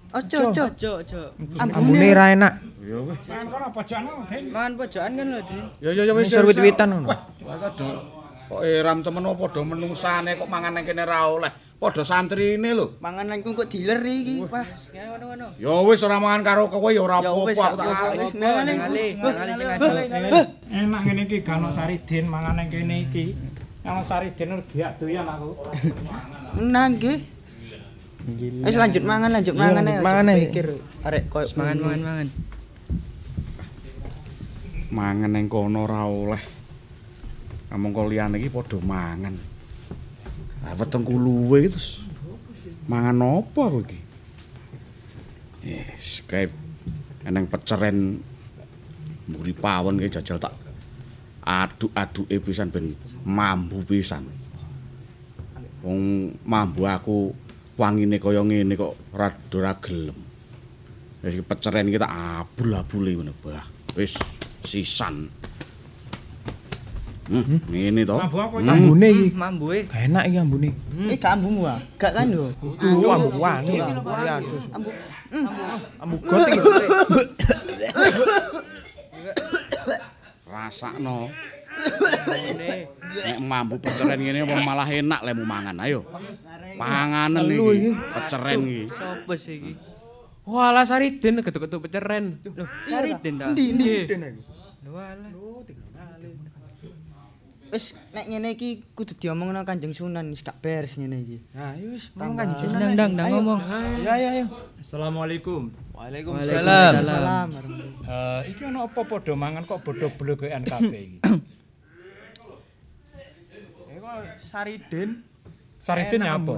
[0.08, 0.64] Ojo, ojo.
[0.74, 1.22] Ojo ojo.
[1.62, 2.54] Ambune ra enak.
[2.88, 3.20] Ya wis.
[3.28, 5.66] Mangan pojokan kan lho, Din.
[5.84, 6.32] Ya ya ya wis.
[6.32, 7.08] Ngisor ya, wis, wit-witan ngono.
[7.12, 7.20] Wah,
[7.62, 8.17] kok do.
[8.48, 11.52] Kok eram temen apa padha menungsane kok mangan nang kene ra oleh.
[11.78, 12.96] Padha santrine lho.
[13.04, 14.40] Mangan nang kok dealer iki.
[14.48, 14.64] Wah,
[14.96, 15.60] Ya ngono-ngono.
[15.60, 18.34] Ya wis ora mangan karo kowe ya ora apa-apa aku tak wis, wis.
[20.72, 23.36] Enak ngene iki gano Saridin mangan nang kene iki.
[23.84, 25.52] Kalau Saridin giak doyan aku.
[26.64, 27.20] Nang nggih.
[28.64, 30.00] Wis lanjut mangan, lanjut mangan ae.
[30.04, 30.52] mangan ae.
[30.52, 30.68] Pikir
[31.04, 31.88] arek koyo Mangan ngono.
[31.88, 32.28] mangan mangan.
[34.88, 36.57] Mangan nang kono ora oleh.
[37.68, 39.36] Ngomong kok liyane iki padha mangan.
[40.64, 42.04] Lah wetengku luwe terus.
[42.88, 44.00] Mangan apa aku iki?
[45.68, 46.56] Yes, kayak
[47.28, 48.24] eneng peceren
[49.28, 50.56] mburi pawon ki jajal tak
[51.44, 52.96] aduk-aduke pisan ben
[53.28, 54.24] mambu pisan.
[55.84, 57.36] Wong mambu aku
[57.76, 60.16] wangine kaya ngene kok rada ora gelem.
[61.20, 63.36] Wis peceren iki tak abul-abule ngono.
[63.96, 64.16] Wis
[64.64, 65.37] sisan.
[67.28, 68.16] Hmm, ngene to.
[68.16, 68.72] Hmm.
[68.72, 69.28] Ambune iki.
[69.36, 69.80] Mambuhe.
[69.92, 70.70] Gak enak iki ambune.
[71.12, 71.80] Eh gak ambumu ah.
[72.00, 72.48] Gak kan yo.
[72.80, 74.10] Tuh ambu wangi ambu.
[74.72, 74.90] Ambu.
[76.00, 76.60] Ambu got iki.
[80.48, 81.28] Rasakno.
[83.28, 85.76] Nek mambu peceren ngene apa malah enak lemu mangan.
[85.84, 86.08] Ayo.
[86.80, 87.92] Panganen Telu iki.
[87.92, 87.92] iki.
[88.16, 88.84] Peceren iki.
[88.88, 89.72] Sopo sih iki?
[90.48, 92.40] Walah Sariden ketuk-ketuk peceren.
[92.56, 93.52] Loh, Sariden ta?
[93.52, 93.92] Ndi ndi.
[94.88, 95.28] Walah.
[97.68, 101.38] Wis nek ngene iki kudu diomongno Kanjeng Sunan wis gak beres ngene iki.
[101.52, 103.60] Nah, yo wis ngomong kan Wis ndang ndang ndang ngomong.
[104.08, 104.46] Ya ya ya.
[104.80, 105.68] Assalamualaikum.
[105.92, 106.92] Waalaikumsalam.
[107.04, 107.92] Salam warahmatullahi.
[108.08, 111.20] Eh iki ana apa padha mangan kok bodho blogekan kabeh iki.
[113.92, 114.16] Eh kok
[114.48, 115.10] Sariden.
[115.76, 116.54] Sariden Enak apa?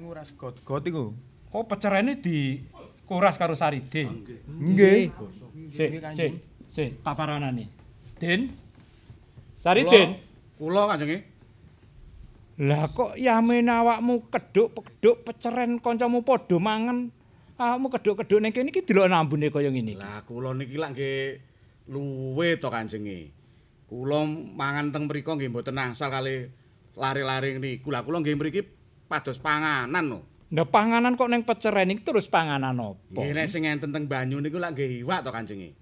[0.00, 1.12] Nguras got-got iku.
[1.52, 4.24] Oh pecerene dikuras karo Sariden.
[4.48, 5.12] Nggih.
[5.68, 6.16] Sik, Nggih, Kanjeng.
[6.16, 6.32] sik,
[6.72, 7.68] sik, paparanane.
[8.16, 8.67] Den.
[9.58, 10.22] Sariden.
[10.54, 11.26] Kula kanjenge.
[12.62, 17.10] Lah kok yamen awakmu keduk-keduk peceren kancamu padha mangan.
[17.58, 20.02] Awakmu keduk-keduk ning kene iki delok ambune kaya ngene iki.
[20.02, 21.18] Lah kula niki lak nggih
[21.90, 23.34] luwe to kanjenge.
[23.90, 24.22] Kula
[24.54, 26.46] mangan teng mriku nggih mboten angsal kali
[26.94, 27.90] lari-lari niku.
[27.90, 28.62] Lah kula nggih mriki
[29.10, 30.20] pados panganan lho.
[30.54, 32.98] Lah panganan kok ning peceren iki terus panganan apa?
[33.10, 35.74] Nggih nek sing enten teng banyu niku lak nggih iwak to kanjenge.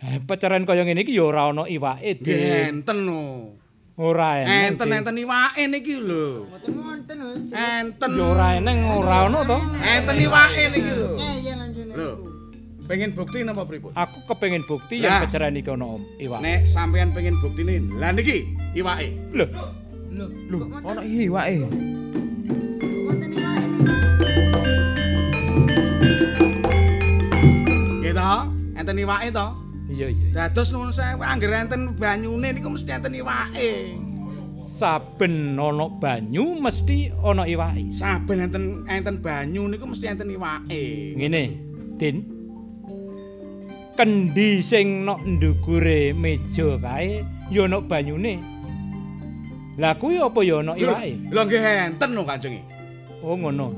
[0.00, 3.52] Eh, peceren kaya ngene iki ya ora ana iwake, enten lho.
[4.00, 4.80] Ora eneng.
[4.80, 6.48] Enten-enten iwake niki lho.
[6.48, 7.36] Mboten wonten lho.
[7.52, 8.10] Enten.
[8.16, 9.60] Ya ora eneng, ora ana to.
[9.76, 11.20] Enten iwake niki lho.
[11.20, 11.92] Iya lanjut.
[11.92, 12.10] Lho.
[12.88, 13.92] Pengen bukti napa pripun?
[13.92, 16.40] Aku kepengin bukti yen peceren iki ana iwak.
[16.40, 19.12] Nek sampean pengen buktine, lah niki iwake.
[19.36, 19.52] Lho,
[20.16, 21.60] Lho, ono iwake.
[23.04, 23.68] Wonten iwake
[28.16, 28.32] to?
[28.80, 29.46] Enten iwake to?
[29.90, 30.28] Iya iya.
[30.32, 33.98] Dados nuwun sewu angger enten banyune niku mesti enten iwake.
[34.60, 37.90] Saben ana banyu mesti ana iwake.
[37.96, 41.16] Saben enten enten banyu niku mesti enten iwake.
[41.18, 41.42] Ngene,
[41.98, 42.16] Din.
[43.96, 47.20] Kendi sing nok ndukure meja kae
[47.52, 48.40] ya ana banyune.
[49.76, 51.32] Lah kuwi apa ya ana iwake?
[51.32, 52.56] Lho nggih enten lho Kanjeng.
[53.24, 53.72] Oh ngono.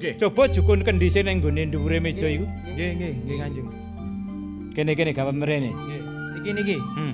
[0.00, 0.16] Nggih.
[0.20, 2.44] Coba jukun kendi sing nang nggone ndukure meja iku.
[2.72, 3.81] Nggih nggih nggih Kanjeng.
[4.72, 5.68] Kene-kene gawe mrene.
[5.68, 6.00] Nggih.
[6.40, 6.76] Iki niki.
[6.96, 7.12] Hmm.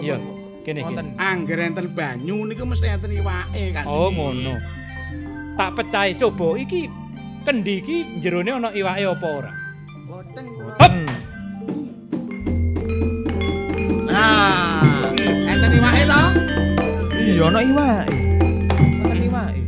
[0.00, 0.16] Iya.
[0.64, 1.12] Kene kene.
[1.20, 3.92] Angger enten banyu niku mesti enten iwake Kanjeng.
[3.92, 4.56] Oh ngono.
[5.60, 6.88] Tak pecahe coba iki
[7.44, 9.52] kendi iki jerone ana iwake apa ora?
[10.08, 10.44] Boten.
[10.80, 11.06] Hmm.
[14.08, 14.80] Nah,
[15.44, 16.22] enten iwake to?
[17.20, 18.16] Iya ono iwake.
[19.04, 19.62] Ono iwake.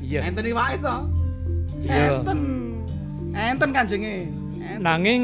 [0.00, 0.20] Iya.
[0.24, 0.96] Enten iwake to?
[1.84, 2.16] Iya.
[2.16, 2.40] Enten.
[3.36, 4.14] Enten Kanjenge.
[4.64, 4.80] Enten.
[4.80, 5.22] Nanging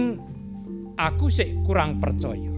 [0.99, 2.51] aku sik kurang percaya.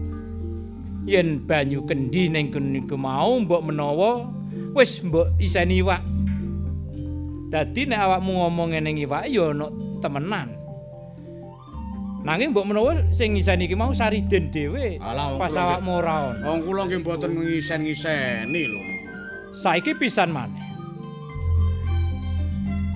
[1.05, 4.25] Yen banyu kendi ning kene mau mbok menawa
[4.73, 6.01] wis mbok iseni iwak.
[7.53, 9.69] Dadi nek awakmu ngomong ning iwak ya ana
[10.01, 10.49] temenan.
[12.21, 15.01] Nanging mbok menawa sing ngiseni iki mau Sariden dhewe.
[15.37, 16.45] Pas awakmu ora ana.
[16.53, 18.81] Wong kula nggih mboten ngisen-ngiseni lho.
[19.57, 20.61] Saiki pisan maneh.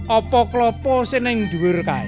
[0.06, 2.06] Apa klopo sing ning dhuwur kae?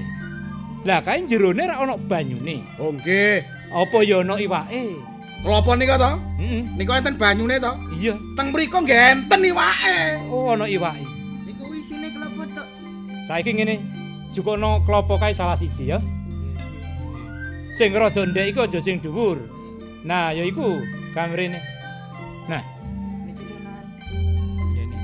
[0.86, 2.62] Lah kae jerone ra ana banyune.
[2.78, 3.42] Oh nggih.
[3.74, 5.02] Apa ya ana iwake?
[5.44, 6.12] Klopo nika to?
[6.42, 6.62] Heeh.
[6.78, 7.74] Niku enten banyune to?
[7.98, 8.14] Iya.
[8.38, 9.98] Teng mriku nggih enten iwake.
[10.30, 11.04] Oh ana iwake.
[11.48, 12.68] Niku isine kelapa tok.
[13.28, 13.84] Saiki ngene,
[14.32, 16.00] jukono klopo kae salah siji ya.
[17.78, 19.38] Sing rada ndek iku aja sing dhuwur.
[20.08, 20.82] Nah, ya iku
[21.14, 21.60] kamrene.
[22.48, 22.64] Nah,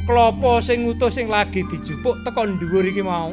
[0.08, 3.30] klopo sing utuh sing lagi dijupuk teko dhuwur iki mau.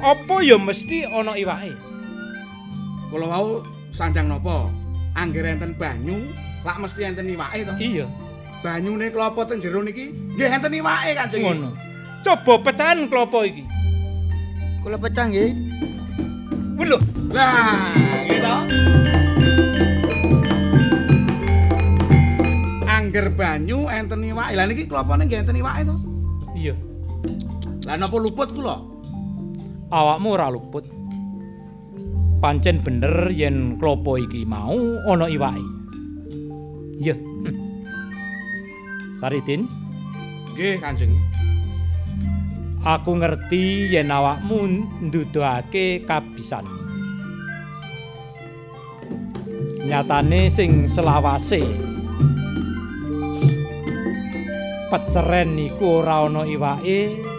[0.00, 1.72] Apa ya mesti ana iwake?
[3.08, 4.68] Kula wau sanjang napa?
[5.14, 6.26] Angger enten banyu,
[6.66, 7.74] lak mesti enten iwake to.
[7.78, 8.06] Iya,
[8.64, 11.42] Banyune klopo teng jero niki nggih enten iwake Kanjeng.
[11.44, 11.70] ngono.
[12.24, 13.62] Coba pecahan klopo iki.
[14.80, 15.52] Kula pecah nggih.
[16.84, 16.98] Lho,
[17.32, 17.96] Lah,
[18.28, 18.54] gitu.
[22.84, 24.52] Angger banyu enten iwake.
[24.52, 25.96] Lah niki klopone nggih enten iwake to.
[26.52, 26.74] iya.
[27.84, 28.80] Lah napa luput kula?
[29.94, 30.82] Awakmu ora luput.
[32.42, 34.74] Pancen bener yen klopo iki mau
[35.06, 35.62] ana iwake.
[36.98, 37.14] Iya.
[37.14, 37.54] Hm.
[39.22, 39.70] Saridin,
[40.52, 41.14] Nggih, Kanjeng.
[42.84, 46.66] aku ngerti yen awakmu nduduhake kabisan.
[49.86, 51.62] Nyatane sing selawase
[54.90, 57.33] peceren niku ora ana iwake.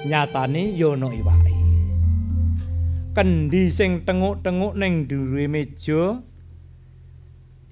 [0.00, 1.52] Nyatane ya ana iwake.
[3.12, 6.24] Kendi sing tenguk-tenguk ning dhuwure meja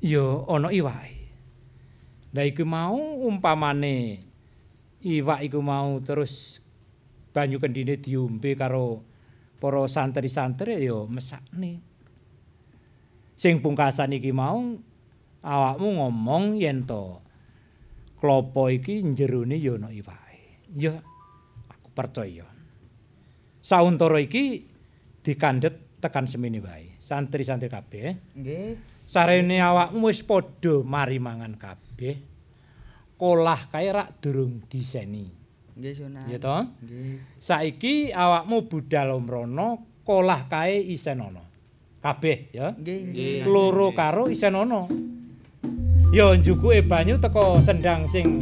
[0.04, 1.32] ya ana iwake.
[2.36, 4.28] Lah iku mau umpamane
[5.00, 6.60] iwak iku mau terus
[7.32, 9.00] banyu kendine diombe karo
[9.56, 11.80] para santri-santri ya mesakne.
[13.40, 14.76] Sing pungkasan iki mau
[15.40, 17.24] awakmu ngomong yen to
[18.20, 20.68] klopo iki jerone ya ana iwake.
[20.76, 21.00] Ya
[21.98, 22.46] percaya.
[23.58, 24.62] Sauntara iki
[25.26, 26.94] dikandhet tekan semene wae.
[27.02, 28.38] Santri-santri kabeh.
[28.38, 28.78] Nggih.
[29.02, 32.14] Sarene awakmu wis padha mari mangan kabeh.
[33.18, 35.26] Kolah kae rak durung diseni.
[35.74, 36.30] Nggih, Sunan.
[36.30, 36.54] Ya to?
[36.86, 37.18] Nggih.
[37.42, 41.42] Saiki awakmu budal umrono, kolah kae isen ana.
[41.98, 42.78] Kabeh ya.
[42.78, 43.36] Nggih, nggih.
[43.50, 44.86] Loro karo isen ana.
[46.14, 48.38] Ya njukuke banyu teko sendang sing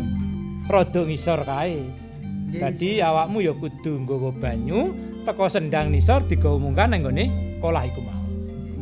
[0.69, 2.06] rada ngisor kae.
[2.47, 4.95] Nggih, Dadi awakmu ya kudu nggawa banyu
[5.27, 7.25] teko sendang nisor digawa mungkan nang nggone
[7.59, 8.23] kolah iku mau.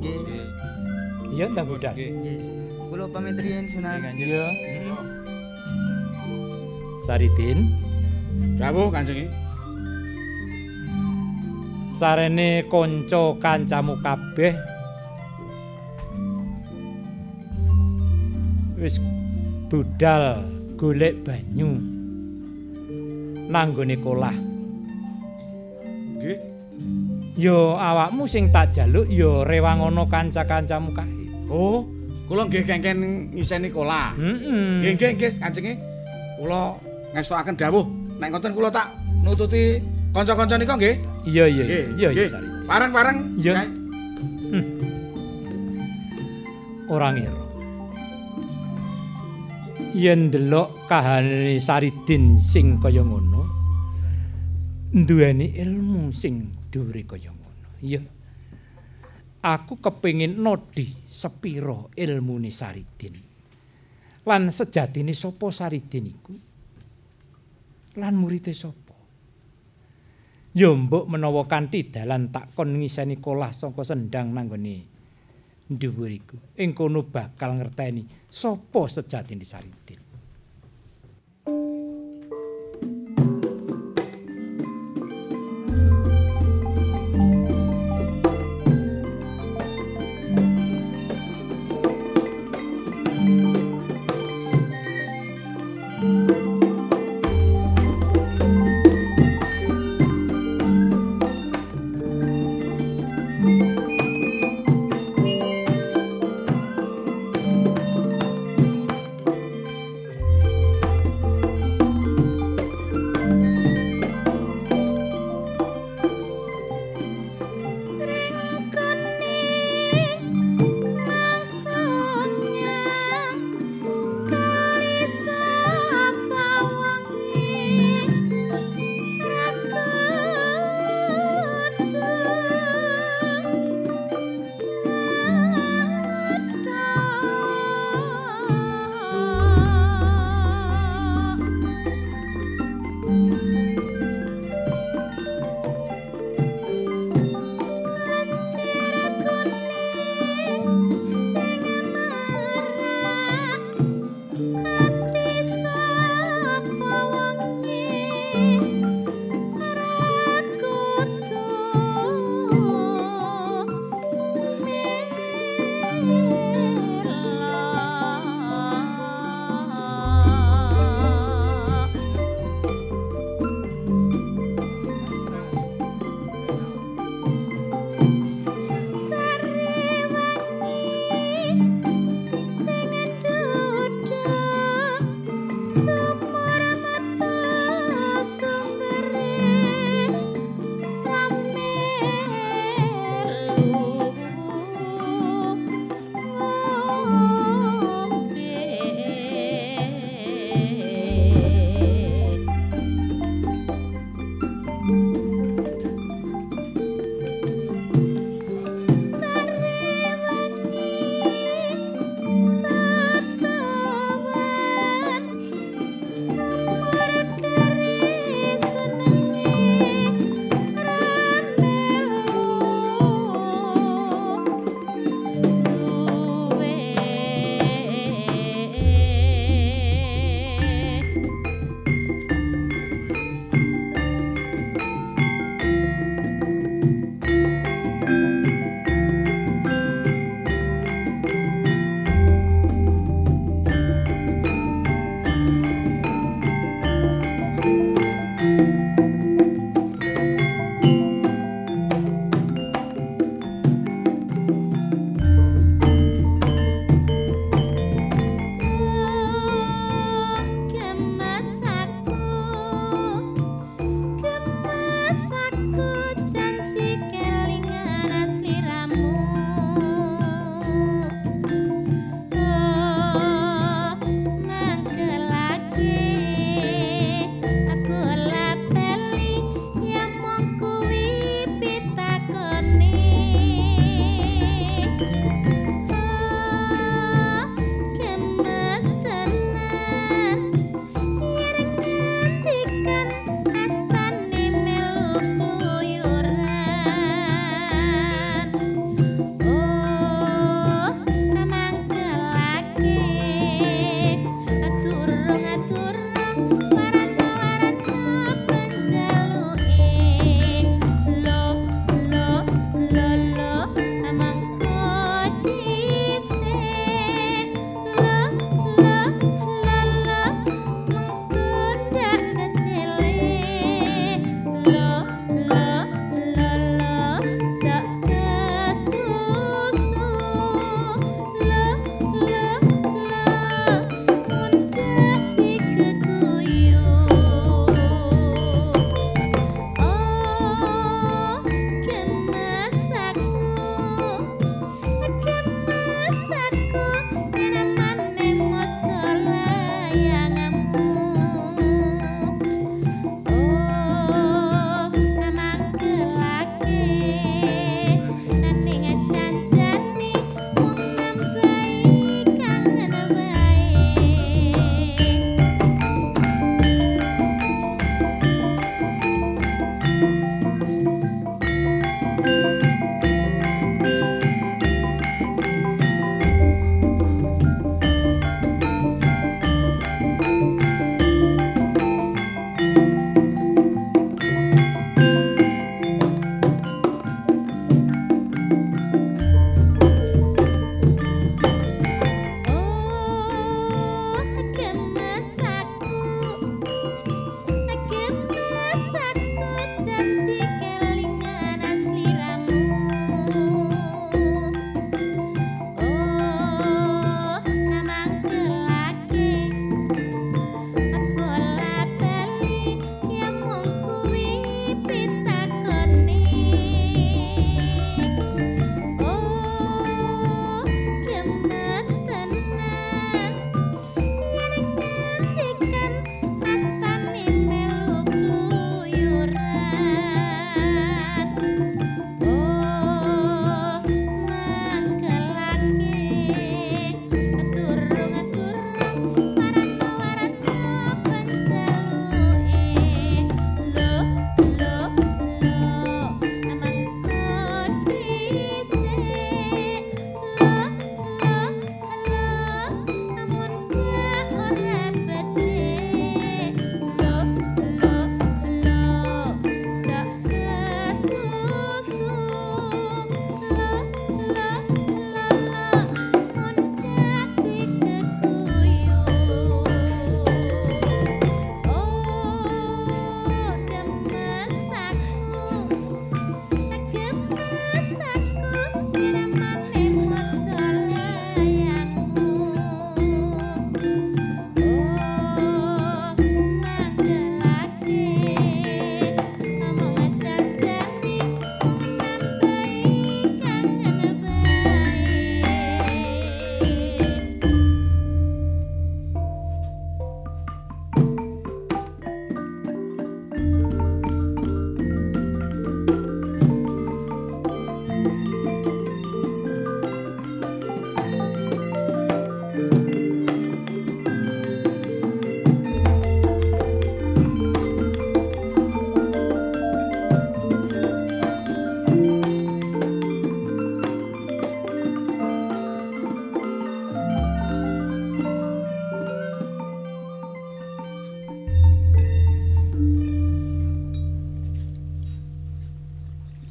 [0.01, 0.45] Nggih.
[1.33, 1.97] Iya ndang budal.
[1.97, 2.39] Nggih.
[2.93, 4.05] Kula pamit riyen, Sunan.
[4.15, 4.47] Iya.
[7.05, 7.75] Saridin,
[8.61, 9.45] Dawuh Kanjeng.
[11.95, 14.51] sarene kanca kancamu kabeh
[18.75, 18.99] wis
[19.71, 20.43] budal
[20.75, 21.79] golek banyu
[23.49, 24.37] nanggone kolah.
[26.19, 26.39] Nggih.
[27.35, 31.27] Ya awakmu sing tak jaluk ya rewangono kanca-kancamu kae.
[31.51, 31.85] Oh,
[32.31, 34.15] kula nggih kengken ngiseni kolah.
[34.17, 34.81] Heeh.
[34.81, 35.77] Nggih, nggih, nggih, Kanjeng.
[36.41, 36.79] Kula
[37.13, 37.85] ngestokaken dawuh.
[38.17, 38.95] Nek ngoten kula tak
[39.27, 39.83] nututi
[40.15, 40.97] kanca-kanca nika nggih.
[41.29, 42.39] Iya iya Nggih, iya iya.
[42.65, 43.17] Parang-parang.
[43.37, 43.53] Iya.
[43.61, 43.69] Nyai.
[46.89, 47.44] Ora ngira.
[49.95, 53.47] Yen ndelok kahanane Saridin sing kaya ngono,
[54.91, 57.79] duweni ilmu sing dhuwure kaya ngono.
[57.79, 58.03] Iya.
[59.47, 63.15] Aku kepengin nodi sepiro ilmune Saridin.
[64.27, 66.35] Lan sejatine sapa Saridin iku?
[67.95, 68.99] Lan murite sapa?
[70.59, 74.94] Ya mbok menawa kanthi dalan tak kon ngiseni kolah saka sendang nanggone
[75.71, 76.37] dhuwur iku.
[76.61, 80.04] Ing kono bakal ngerteni sapa sejatine Saridin.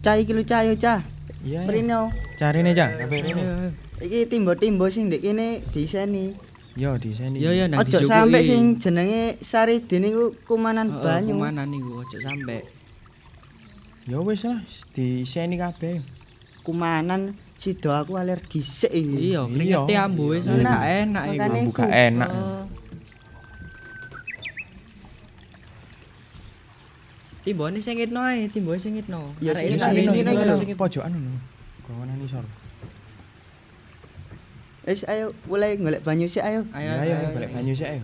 [0.04, 1.00] Cah iki lho cah yo cah.
[1.48, 1.64] Iya.
[1.64, 2.12] Mrene.
[2.36, 3.44] Carine cah, kabeh rene.
[4.04, 6.36] Iki timbo-timbo sing ndek kene diseni.
[6.76, 7.38] Yo di sini.
[7.38, 11.38] Iya ya nang Ojo sampe sing jenenge Saridin iku kumanan Heeh, banyu.
[11.38, 12.66] Kumanan niku ojo sampe.
[14.10, 14.60] Ya wis lah,
[14.92, 16.02] di sini kabeh.
[16.66, 19.32] Kumanan sido aku alergi sik iki.
[19.32, 20.80] Iya, kringete ambu wis enak
[21.14, 21.82] Ambu gak iku.
[21.88, 22.30] enak.
[22.34, 22.66] Oh.
[27.44, 28.80] Timbone singitno ae, timbone.
[28.80, 30.56] Ya, iki singit, tak singit, lho.
[30.56, 30.78] singit.
[30.80, 31.40] pojokan ngono.
[31.84, 32.48] Kawanan isor.
[34.88, 36.64] Wis ayo mulai golek banyu sik ayo.
[36.72, 38.04] Ayo, Ya ayo golek banyu sik ayo.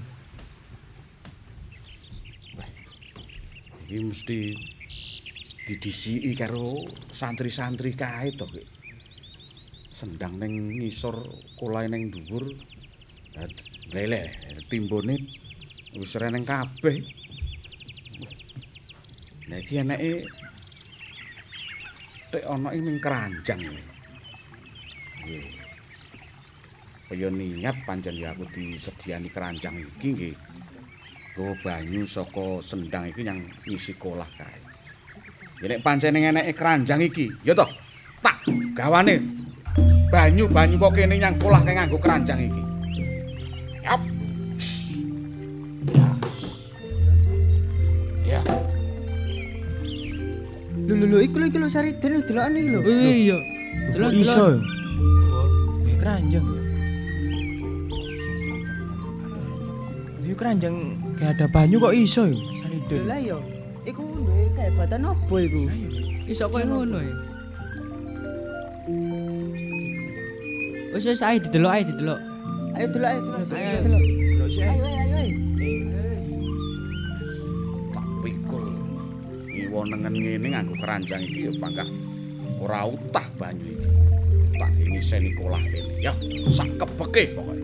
[3.87, 4.39] Iki mesti
[5.67, 8.43] didisiki karo santri-santri kae to.
[8.47, 8.63] Ki.
[9.95, 11.15] Sendang ning ngisor,
[11.55, 12.47] kolae ning dhuwur.
[13.95, 14.35] Lele,
[14.67, 15.15] timbone
[15.95, 17.18] wis reneng kabeh.
[19.49, 20.29] Lah iki eneke
[22.29, 23.57] sithik ana ing ning keranjang.
[25.25, 25.49] Nggih.
[27.09, 30.35] Kaya niat pancen ya aku disediani keranjang iki nggih.
[31.33, 34.61] Go banyu saka sendang iki yang ngisi kolah kae.
[35.65, 37.67] Ya nek pancen eneke keranjang iki, ya toh
[38.21, 38.45] tak
[38.77, 39.17] gawane
[40.13, 42.61] banyu-banyu kok kene yang kolah kae nganggo keranjang iki.
[43.81, 44.01] Yap.
[48.29, 48.41] Ya.
[50.89, 52.81] Lho lho lho iku lho iku lho Sariden lho delokane iki lho.
[52.81, 53.37] Iya.
[53.93, 54.57] Delok Iso.
[55.85, 56.47] Eh keranjang.
[60.25, 60.75] Ini keranjang
[61.13, 63.05] kayak ada banyu kok iso ya Sariden.
[63.05, 63.37] Lah ya,
[63.85, 65.61] iku duwe kehebatan apa iku?
[66.25, 67.15] Iso koyo ngono ya.
[70.97, 72.19] Wis wis ae didelok ae didelok.
[72.73, 73.45] Ayo delok ayo delok.
[73.53, 74.01] Ayo, delok.
[74.57, 75.48] Ayo ayo ayo.
[79.69, 81.85] Ngiwo nengen ngene nganggo keranjang iki ya pangkah
[82.57, 83.85] ora utah banyu iki
[84.57, 86.13] tak ngiseni kolah kene ya
[86.49, 87.61] sak kebeke pokoke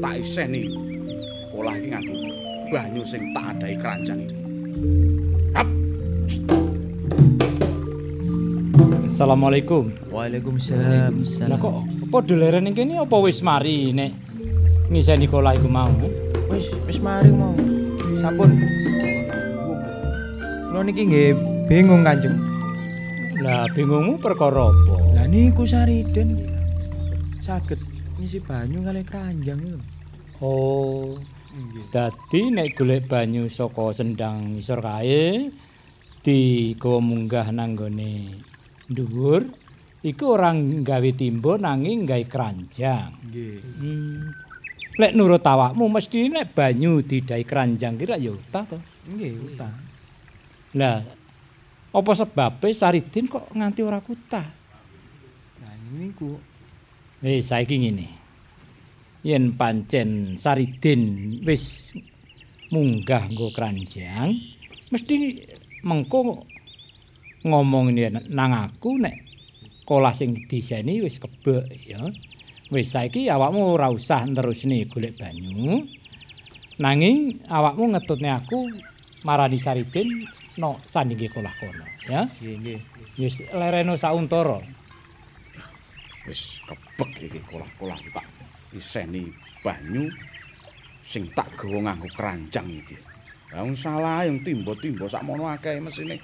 [0.00, 0.72] tak iseni
[1.52, 2.16] kolah iki nganggo
[2.72, 4.36] banyu sing tak adahi keranjang iki
[5.52, 5.68] hap
[9.04, 9.94] Assalamualaikum.
[10.10, 11.14] Waalaikumsalam.
[11.46, 14.10] Lah kok padha leren ning kene apa wis mari nek
[14.90, 15.92] ngiseni kolah iku mau?
[16.50, 17.54] Wis wis mari mau.
[18.18, 18.83] Sampun.
[20.84, 21.32] Niki nggih
[21.64, 22.36] bingung Kanjeng.
[23.40, 25.16] Lah bingungmu perkara apa?
[25.16, 26.44] Lah niku Sariden
[27.40, 27.80] saged
[28.20, 29.80] ngisi banyu kali keranjang niku.
[30.44, 31.16] Oh,
[31.56, 31.88] Nggih.
[31.88, 35.48] dadi nek golek banyu saka sendang ngisor kae
[36.20, 38.44] digawa munggah nang gone
[38.84, 39.40] dhuwur
[40.04, 43.08] iku ora nggawe timba nanging nggawe keranjang.
[43.32, 43.56] Nggih.
[43.80, 44.20] Hmm.
[45.00, 48.76] Lek nurut awakmu mesti nek banyu didai keranjang kira ya utah to.
[49.08, 49.93] Nggih, utang.
[50.74, 51.02] Lah
[51.94, 54.46] apa sebabe Saridin kok nganti ora kutah?
[55.62, 56.34] Nah niku
[57.24, 58.06] Eh saiki ngene.
[59.24, 61.96] Yen pancen Saridin wis
[62.68, 64.36] munggah nggo keranjang,
[64.92, 65.40] mesti
[65.80, 66.44] mengko
[67.48, 69.16] ngomong ini nang aku nek
[69.88, 72.04] kolah sing diseni wis kebek ya.
[72.68, 75.80] Wis saiki awakmu ora usah terusne golek banyu.
[76.76, 78.68] Nanging awakmu ngetutne aku
[79.24, 80.28] marani Saridin
[80.60, 82.28] no sandinge kolah kono ya.
[82.28, 82.80] nggih nggih.
[83.18, 84.60] Wis lereno sauntara.
[86.24, 88.24] wis kebek iki kolah-kolah tak
[88.72, 89.28] iseni
[89.60, 90.08] banyu
[91.04, 92.96] sing tak gawa nganggo keranjang iki
[93.52, 96.16] lah wong salah yang timba-timba sakmono akeh mesine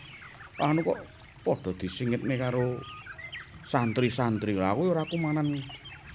[0.57, 0.98] anu kok
[1.44, 2.80] padha disingitne karo
[3.61, 5.61] santri-santri lah aku ora kumanan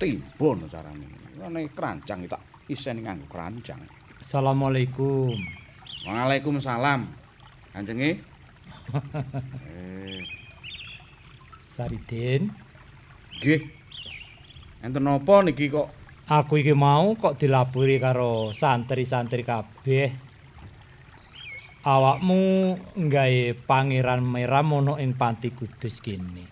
[0.02, 1.06] timba no carane
[1.38, 3.82] ngene keranjang tak iseni nganggo keranjang
[4.16, 5.38] Assalamualaikum.
[6.06, 7.02] Waalaikumsalam
[7.74, 8.22] kanjenge
[9.66, 10.22] eh
[11.58, 12.54] Saridin,
[13.42, 13.62] nggih
[14.86, 15.90] enten napa niki kok
[16.30, 20.14] aku iki mau kok dilapuri karo santri-santri kabeh.
[21.86, 22.42] Awakmu
[22.98, 26.46] nggawe pangeran meram ana ing Panti Kudus kene.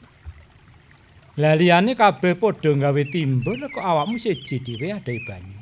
[1.37, 5.59] Lah liyane kabeh padha nggawe timba kok awakmu siji dhewe adahi banyu.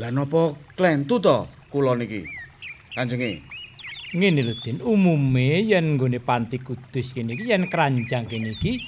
[0.00, 2.39] Lah napa klentu to kula niki?
[2.90, 3.38] Kanjenge.
[4.10, 8.82] Ngene lho Din, umume yen nggone Panti Kudus kene iki yen keranjang kene iki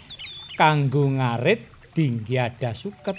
[0.59, 1.63] kanggo ngarit
[1.95, 3.15] dinggi ada suket.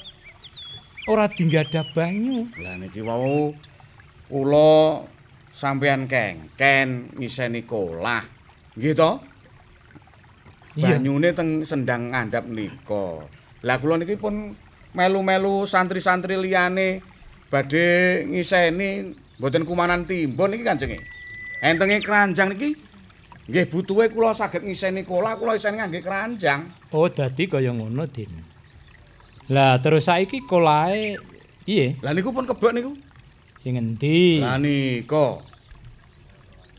[1.08, 2.52] Ora dinggi ada banyu.
[2.60, 3.56] Lah niki wau
[4.28, 5.08] kula
[5.56, 8.24] sampeyan kengken ngiseni kolah.
[8.76, 9.12] Nggih to?
[10.76, 13.24] Banyune teng sendang ngandhap nika.
[13.64, 14.52] Lah kula niki pun
[14.92, 17.00] melu-melu santri-santri liyane
[17.48, 21.04] badhe ngiseni mboten kumanan timbun niki Kanjenge.
[21.60, 22.80] Entenge keranjang niki
[23.44, 26.64] nggih butuhe kula saged ngiseni kolah kula iseni ngangge keranjang.
[26.96, 28.32] Oh, dadi kaya ngono, Din.
[29.52, 31.20] Lah terus saiki kolahe
[31.68, 32.00] piye?
[32.00, 32.96] Lah niku pun kebek niku.
[33.60, 34.40] Sing endi?
[34.40, 35.44] Lah nika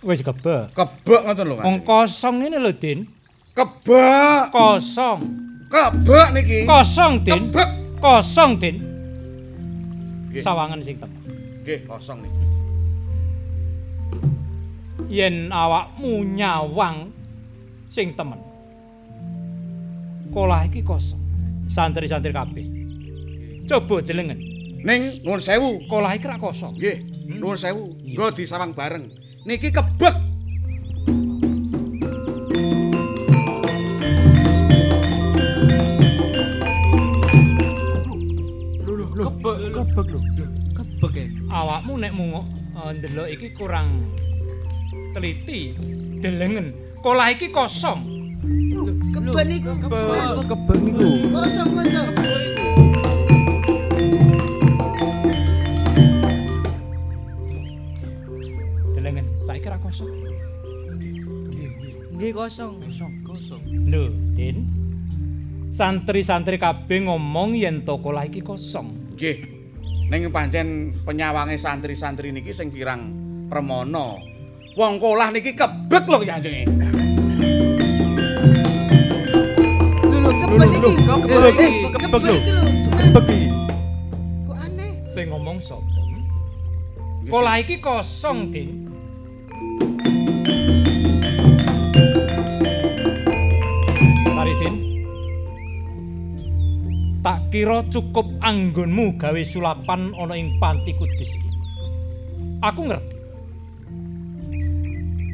[0.01, 0.73] Wis kebek.
[0.73, 1.85] kebek ngoten lho Wong Kanjeng.
[1.85, 3.05] kosong ngene lho, Din.
[3.53, 4.49] Kebek.
[4.57, 5.20] Kosong.
[5.69, 6.59] Kebek niki.
[6.65, 7.53] Kosong, Din.
[7.53, 7.69] Kebek.
[8.01, 8.77] Kosong, Din.
[10.41, 11.20] Sawangan sing temen.
[11.61, 12.53] Nggih, kosong niki.
[15.09, 17.12] Yen awakmu nyawang
[17.93, 18.40] sing temen.
[20.32, 21.20] Kolah iki kosong.
[21.68, 22.66] Santri-santri kabeh.
[23.68, 24.40] Coba delengen.
[24.85, 25.85] Ning nuwun sewu.
[25.89, 26.76] Kolah iki rak kosong.
[26.76, 26.98] Nggih,
[27.36, 27.97] nuwun sewu.
[28.05, 29.09] Nggo disawang bareng.
[29.44, 30.16] Niki kebek.
[39.14, 40.20] Kebek kebek lho.
[40.74, 41.26] Kebek ya.
[41.55, 42.35] awakmu nek mung
[42.74, 44.02] eh, ndelok iki kurang
[45.15, 45.78] teliti
[46.19, 48.15] delengen kolah iki kosong
[49.15, 49.73] Keben iku.
[50.45, 51.07] Kebeng niku.
[51.32, 52.09] Kosong kosong.
[58.93, 60.12] Delengen, saiki ra kosong.
[62.15, 62.74] Nggih kosong.
[62.85, 63.62] Kosong, kosong.
[63.89, 64.66] Lho, Din.
[65.74, 69.15] Santri-santri kabeh ngomong yen toko lah iki kosong.
[69.16, 69.39] Nggih.
[70.11, 73.15] Ning pancen penyawange santri-santri niki sing kirang
[73.49, 74.34] premono.
[74.75, 76.67] Wong kolah niki kebek lho Kanjeng.
[80.03, 80.91] Lho keben iki.
[80.99, 82.37] Kebek iki, kebek lho.
[82.91, 83.49] Kebek iki.
[84.51, 84.91] Kok aneh?
[85.07, 86.03] Sing ngomong sapa?
[87.31, 88.91] Kolah iki kosong, Din.
[94.35, 94.75] Saridin.
[97.23, 101.51] Tak kira cukup anggonmu gawe sulapan ana ing panti kudus iki.
[102.59, 103.14] Aku ngerti.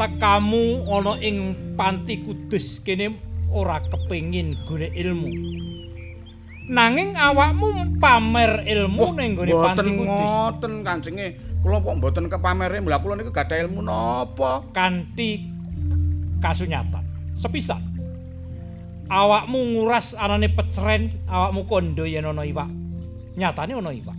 [0.00, 3.20] Tekamu ana ing panti kudus kene
[3.52, 5.28] ora kepengin golek ilmu.
[6.72, 10.24] Nanging awakmu pamer ilmu ning gone panti Mboten kudus.
[10.24, 11.28] ngoten Kanjenge.
[11.60, 14.64] Kula kok mboten kepamere, lha kula niku gadah ilmu napa?
[14.72, 15.44] kanthi
[16.40, 17.04] kasunyatan.
[17.36, 17.84] Sepisan
[19.12, 22.72] awakmu nguras anane peceren, awakmu kondo yen ana iwak.
[23.36, 24.16] Nyatane ana iwak.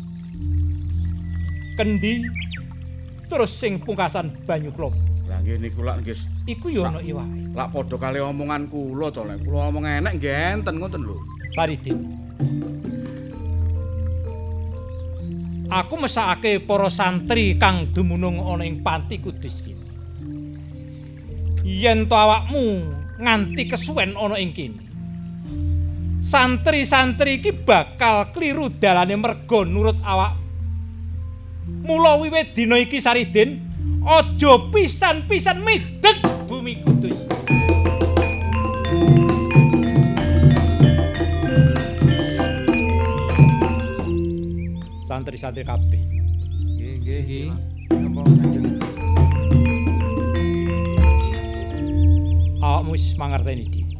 [1.74, 2.22] Kendi
[3.26, 4.94] terus sing pungkasan banyu klop.
[5.42, 7.58] Nggih niku lak nggih Iku ya ana iwake.
[7.58, 11.18] lak padha kali omongan kula to lek kula omong enek nggih enten ngoten lho.
[11.58, 11.98] Saridin.
[15.72, 19.74] Aku mesakake para santri kang dumunung ana ing panti kudus iki.
[21.64, 24.84] Yen to awakmu nganti kesuwen ana ing kene.
[26.22, 30.38] Santri-santri iki bakal kliru dalane merga nurut awak.
[31.82, 33.71] Mula wiwit dina iki Saridin,
[34.02, 36.18] aja pisan-pisan mideg
[36.50, 37.18] bumi kudus.
[45.06, 46.02] Santri-santri kabeh.
[46.80, 47.48] Nggih, nggih.
[47.92, 48.80] Napa Kanjeng?
[52.62, 53.98] awakmu wis mangerteni dhewe.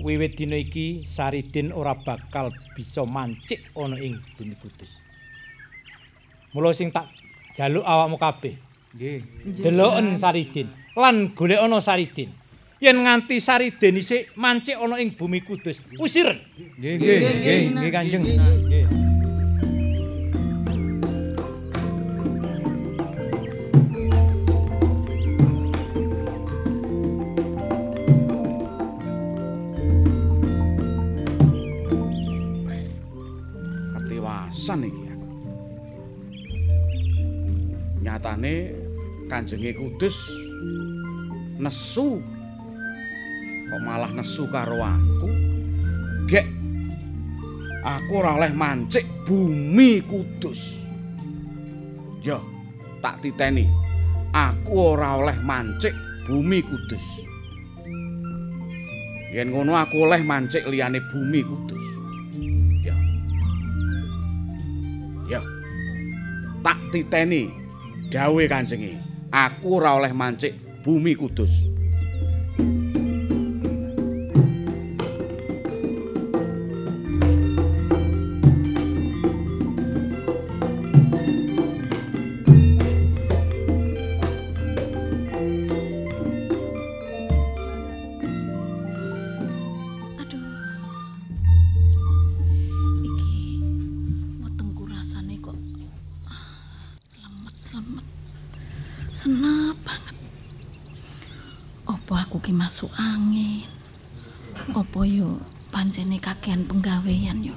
[0.00, 4.96] Wiwit dina iki Saridin ora bakal bisa mancik ana ing bumi kudus.
[6.56, 7.12] Mula sing tak
[7.52, 8.56] jaluk awakmu kabeh,
[8.90, 9.22] Nggih.
[9.62, 10.66] deloken Saridin
[10.98, 12.26] lan golek ana Saridin.
[12.82, 15.78] Yen nganti Saridin isih mancik ana ing bumi kudus.
[15.78, 18.24] Nggih, nggih, nggih, nggih Kanjeng.
[18.26, 18.86] Nggih.
[33.94, 35.28] Ketiwasan iki aku.
[38.00, 38.79] Nyatane
[39.30, 40.18] Kanjenge Kudus
[41.62, 42.18] nesu
[43.70, 45.30] kok malah nesu karo aku.
[46.26, 46.46] Gek
[47.86, 50.82] aku ora oleh mancik bumi Kudus.
[52.26, 52.42] Yo,
[52.98, 53.70] tak titeni.
[54.34, 55.94] Aku ora oleh mancik
[56.26, 57.06] bumi Kudus.
[59.30, 61.84] Yen ngono aku oleh mancik liyane bumi Kudus.
[62.82, 62.96] Ya.
[65.30, 65.40] Ya.
[66.66, 67.46] Tak titeni
[68.10, 69.09] dawe Kanjenge.
[69.30, 71.69] Aku ora oleh mancik bumi Kudus.
[106.50, 107.54] Kakean penggawean yo.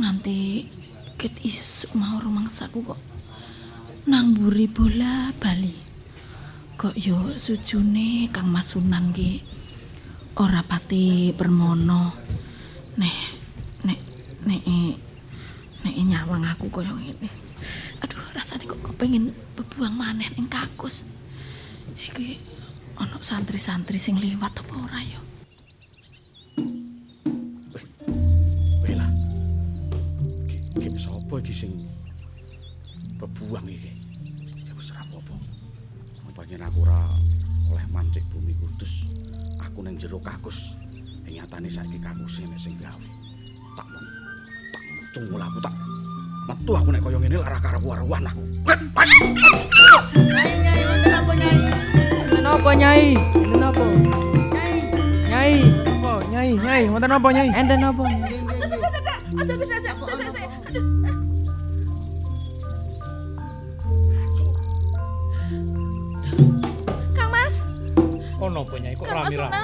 [0.00, 0.64] Nganti
[1.20, 3.00] ket isuk mau rumangsaku kok.
[4.08, 5.76] Nang mburi bola bali.
[6.80, 9.44] Kok yo sujune Kang Mas Sunan ki
[10.40, 12.16] ora pati permono.
[12.96, 13.16] Nek
[13.84, 14.00] nek
[14.48, 14.62] nek
[15.84, 17.28] nek nyawang aku kaya ngene.
[18.00, 21.12] Aduh rasane kok kepengin bebuang maneh ning kakus.
[21.92, 22.40] Iki
[22.96, 25.25] ana santri-santri sing liwat apa ora ya
[30.86, 31.82] Ki sapa iki sing
[33.18, 33.90] bebuang iki?
[34.62, 35.34] Ya wis ora apa-apa.
[36.30, 37.10] Pancen aku ora
[37.74, 39.02] oleh mancik bumi kudus.
[39.66, 40.78] Aku ning jero kakus.
[41.26, 43.02] Ing nyatane saiki kakus nek sing gawe.
[43.74, 44.04] Tak men
[44.70, 45.74] tak mencungul aku tak
[46.46, 48.46] metu aku nek kaya ngene lara karo warwan aku.
[50.22, 51.58] Nyai nyai wonten apa nyai?
[52.14, 53.06] Wonten apa, Nyai?
[53.34, 53.84] Wonten apa?
[56.30, 56.50] Nyai.
[56.62, 56.82] Nyai.
[56.86, 57.48] Wonten napa, Nyai?
[57.50, 58.04] Enten apa?
[58.06, 58.64] Aja.
[59.34, 59.92] Aja tidak, aja.
[59.98, 60.45] Sik, sik, sik.
[68.36, 69.60] Ono apa Nyai kok rame-rame?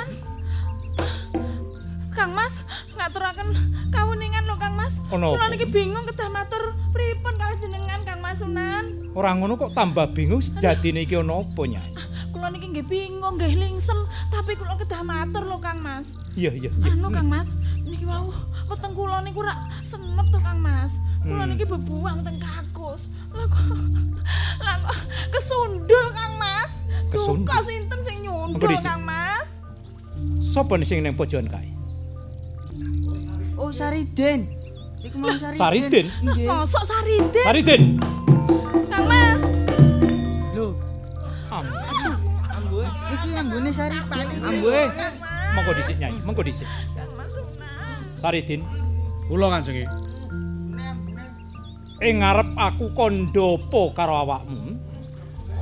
[2.12, 2.61] Kang Mas,
[2.94, 3.49] ngaturaken
[3.89, 5.01] kawuningan lho Kang Mas.
[5.11, 9.12] Ono Kula niki bingung kedah matur pripun kalih jenengan Kang Mas Sunan.
[9.12, 11.90] Ora ngono kok tambah bingung sejatine iki ono apa Nyai?
[12.32, 13.97] Kula niki nggih bingung, nggih lingsem,
[14.28, 16.16] tapi kula kedah matur lho Kang Mas.
[16.32, 16.93] Iya iya iya.
[16.93, 18.32] Anu Kang Mas, niki wau
[18.69, 20.93] weteng kula niku rak senep to Kang Mas.
[21.23, 21.53] Kula Hmm.
[21.53, 23.05] niki bebuang teng kakus.
[23.32, 23.65] Lah kok
[24.85, 24.97] kok
[25.31, 26.73] kesundul Kang Mas.
[27.09, 27.44] Kesundul?
[27.44, 28.11] Duka sinten sing
[28.61, 28.85] Dhisik.
[28.85, 29.49] Kang Mas?
[30.43, 31.69] Sopo nih sing nang pojokan kae?
[33.57, 34.51] Oh, Sariden.
[35.03, 35.59] Iku mau Sariden.
[35.59, 36.07] Sariden?
[36.23, 36.47] Nggih.
[36.47, 37.45] Mosok Sariden?
[37.47, 37.83] Sariden.
[38.91, 39.43] Kang Mas.
[40.53, 40.66] Lho,
[41.49, 42.15] Ampun.
[42.53, 42.87] ambuhe.
[43.15, 44.27] Iki ambune Sariden.
[44.43, 44.85] Ambuhe.
[45.53, 46.69] Monggo dhisik Nyai, monggo dhisik.
[48.16, 48.62] Saridin,
[49.27, 49.85] Kula Kanjeng.
[52.03, 54.74] ing ngarep aku kandhapa karo awakmu.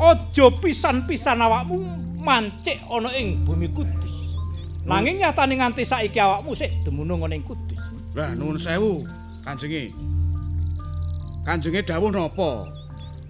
[0.01, 1.85] Aja pisan-pisan awakmu
[2.23, 4.15] mancik ana ing bumi kudus.
[4.85, 7.79] Nanging nyatane nganti saiki awakmu sik dumunung ana ing kudus.
[8.17, 9.05] Lah nuwun sewu,
[9.45, 9.93] Kanjeng.
[11.47, 12.65] Kanjenge dawuh napa?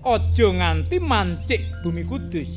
[0.02, 2.48] Aja nganti mancik bumi kudus.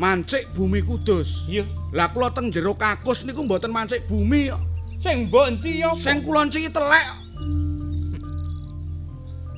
[0.00, 1.44] Mancik bumi kudus.
[1.48, 4.62] Iya, Lah kula teng jero kakus niku mboten mancik bumi kok.
[5.00, 5.96] sing mbok enci apa?
[5.96, 7.06] Sing kula enci telek.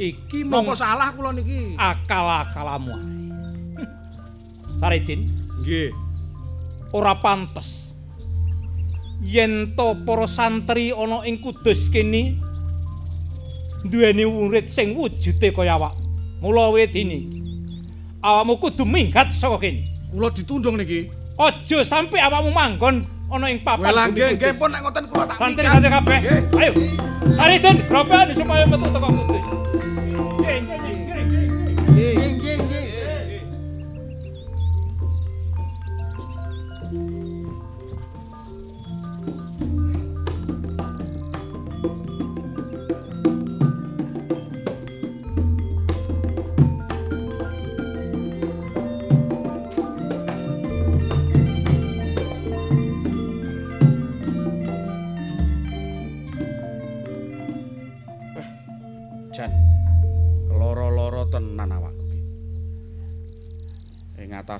[0.00, 1.76] iki mung Napa salah kula niki?
[1.78, 3.04] akal-akalamu ae.
[4.80, 5.30] Saridin,
[5.62, 5.90] Nggih.
[6.92, 7.96] Ora pantes.
[9.22, 12.36] Yen to para santri ana ing kudus kene
[13.84, 15.96] duweni murid sing wujude kaya awak.
[16.42, 17.26] Mula wedine
[18.22, 19.88] awakmu kudu minggat saka kene.
[20.12, 21.22] Kula ditundung niki.
[21.38, 25.36] aja sampe awakmu manggon ana ing papan bumi nggih nggih pun nek ngoten kula tak
[25.40, 26.18] santri santri kabeh.
[26.60, 26.72] Ayo.
[27.32, 29.44] Saridin groban supaya metu teko kudus.
[30.42, 31.01] Nggih, nggih.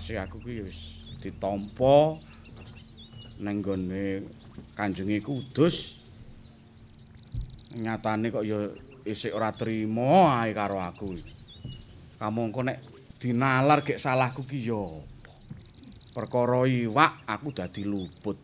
[0.02, 2.18] Atase aku ki wis ditampa
[3.38, 4.26] ning gone
[4.74, 6.02] Kanjenge Kudus.
[7.78, 8.66] Nyatane kok ya
[9.06, 11.14] isih ora trima ae karo aku.
[12.18, 12.82] Kamangka nek
[13.22, 14.82] dinalar gek salahku ki ya?
[16.10, 18.42] Perkara iwak aku dadi luput.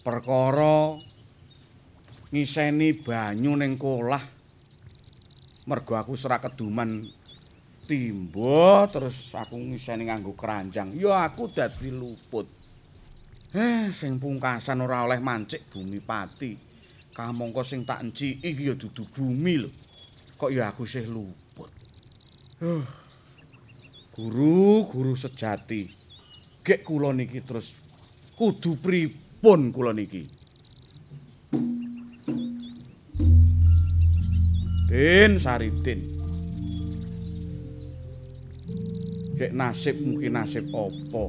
[0.00, 0.96] Perkara
[2.32, 4.24] ngiseni banyu ning kolah
[5.68, 7.04] mergo aku serak keduman
[7.88, 10.92] timba terus aku ngiseni nganggo keranjang.
[11.00, 12.44] Ya aku dadi luput.
[13.56, 16.52] Eh sing pungkasan ora oleh mancik bumi pati.
[17.16, 19.72] Kamangka sing tak enciki iki ya dudu bumi lho.
[20.36, 21.72] Kok ya aku sih luput?
[22.60, 22.84] Huh.
[24.12, 25.88] guru guru sejati.
[26.60, 27.72] Gek kula niki terus.
[28.36, 30.28] Kudu pripun kula niki?
[34.90, 36.17] Den Saridin.
[39.38, 41.24] Gek nasib mungkin nasib apa?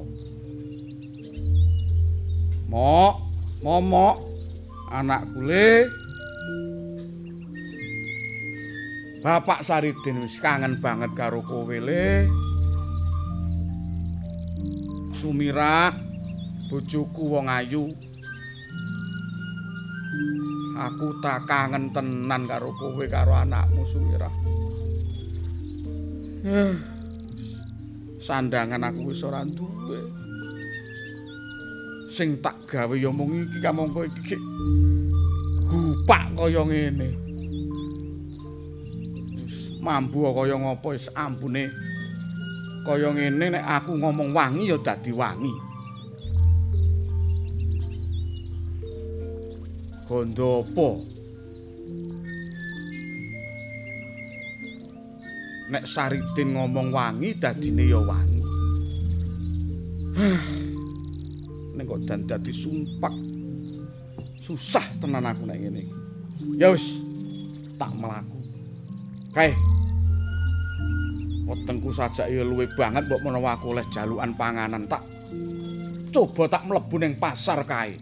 [2.73, 3.13] Mok,
[3.61, 4.15] momok,
[4.89, 5.85] anak kule.
[9.21, 12.25] Bapak Saridin wis kangen banget karo kowe le.
[15.13, 15.93] Sumira,
[16.73, 17.93] bojoku wong ayu.
[20.79, 24.33] Aku tak kangen tenan karo kowe karo anakmu Sumirah.
[26.47, 26.73] Eh,
[28.29, 30.05] sandangan aku wis ora duwe.
[32.13, 34.37] Sing tak gawe ya mung iki kamangka iki
[35.65, 37.09] gupak kaya ngene.
[39.81, 41.73] Mambu kaya ngapa wis ampune.
[42.85, 45.53] Kaya ngene nek aku ngomong wangi ya dadi wangi.
[50.05, 50.89] Gondo apa?
[55.69, 58.41] Nek Saridin ngomong wangi dadine ya wangi.
[61.77, 63.13] Nek kok dan dadi sumpak.
[64.41, 65.85] Susah tenan aku nek ngene.
[66.57, 66.97] Ya wis,
[67.77, 68.41] tak mlaku.
[69.29, 69.53] Kae.
[71.45, 75.01] Wetengku sajak ya luwe banget mbok menawa aku oleh jalukan panganan tak
[76.09, 77.93] coba tak mlebu ning pasar kae.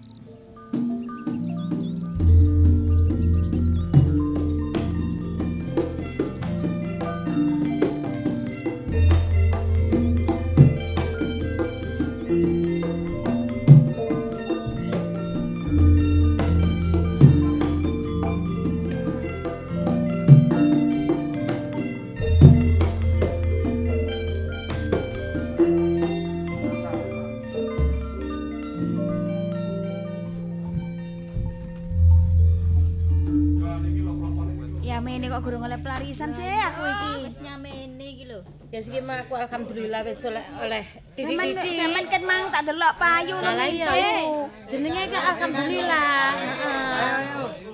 [38.78, 40.86] Ya siki mah aku alhamdulillah wis oleh
[41.18, 41.82] titik-titik.
[41.82, 44.22] sampeyan ket mang tak delok payu Lah lho iya iki.
[44.70, 46.22] Jenenge kok alhamdulillah.
[46.38, 47.18] Heeh.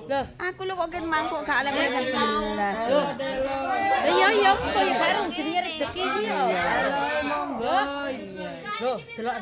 [0.08, 2.80] Loh, Aku lho kok ket mang kok gak oleh belas.
[2.88, 3.04] Loh.
[3.20, 6.40] Lah iya iya kok ya karo jenenge rezeki iki yo.
[7.28, 7.80] Monggo.
[8.80, 9.36] Loh, delok.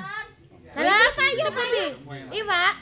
[0.82, 1.86] Lah payu pundi?
[2.42, 2.74] Iwak.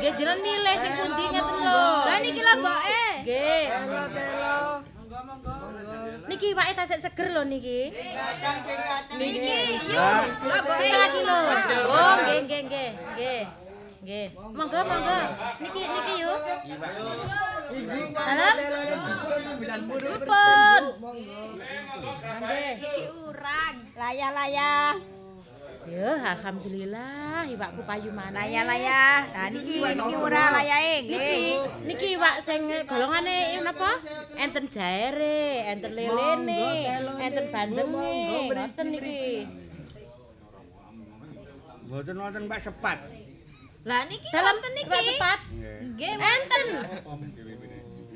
[0.00, 1.84] Nggih jeneng nilai sing pundi ngeten lho.
[2.08, 3.04] Lah niki lho mboke.
[3.28, 3.64] Nggih.
[6.46, 7.90] Niki iwake tasik seger lho niki.
[9.18, 10.22] Niki yuk.
[10.46, 11.38] Lah lagi lho.
[11.90, 12.90] Oh, nggih nggih nggih.
[12.94, 13.42] Nggih.
[14.06, 14.26] Nggih.
[14.54, 15.18] Monggo monggo.
[15.58, 16.38] Niki niki yuk.
[18.14, 18.50] Halo?
[20.22, 20.82] Pun.
[22.38, 22.74] Nggih.
[22.78, 23.74] Iki urang.
[23.98, 25.15] Layah-layah.
[25.86, 28.34] Ya, alhamdulillah iwakku payu maneh.
[28.34, 29.30] Layah-layah.
[29.30, 31.54] Nah niki niki ora layahe Niki, nggih.
[31.86, 33.94] niki iwak sing golongane napa?
[34.34, 36.90] Enten jaere, enten lelene,
[37.22, 38.18] enten bandenge,
[38.50, 39.46] ngoten niki.
[41.86, 42.98] Mboten wonten Mbak sepat.
[43.86, 44.90] Lah niki dalam niki.
[44.90, 45.38] Iwak sepat.
[45.86, 46.66] Nggih, enten.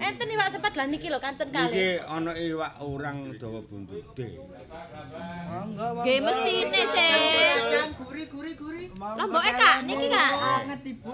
[0.00, 1.70] Enten iwak sepat lah niki lho kanten kali.
[1.70, 4.26] Iki ana iwak urang dawa buntude.
[6.00, 7.12] Nggih mestine sih.
[7.98, 8.84] Guri guri guri.
[8.94, 10.30] Lah mboke Kak, niki Kak.
[10.38, 11.12] Banget Ibu.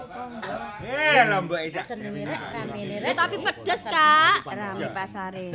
[0.85, 1.81] Eh, lombok isa.
[1.81, 3.13] Senenge rek, ramene rek.
[3.17, 4.45] tapi pedes Kak.
[4.45, 5.47] Rame pasare.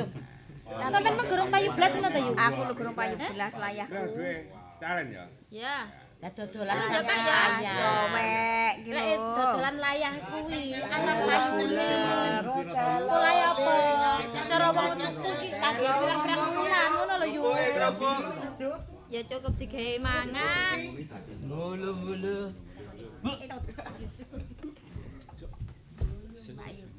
[0.73, 2.33] Sampeyan mung gorong payu blas ngono ta Yu?
[2.33, 3.93] Aku lho gurung payu belas layahku.
[3.93, 4.35] Lah duwe
[4.83, 5.25] setalen ya.
[5.53, 5.77] Ya.
[6.23, 7.75] Lah dodolan layah.
[7.75, 9.35] Cowek iki Lek lho.
[9.35, 11.93] dodolan layah kuwi ana payune.
[13.11, 13.75] Mulai apa?
[14.31, 17.43] Cara wong tuku iki kangge pirang-pirang wulan ngono lho Yu.
[19.11, 20.79] Ya cukup digawe mangan.
[21.43, 22.55] Mulu-mulu.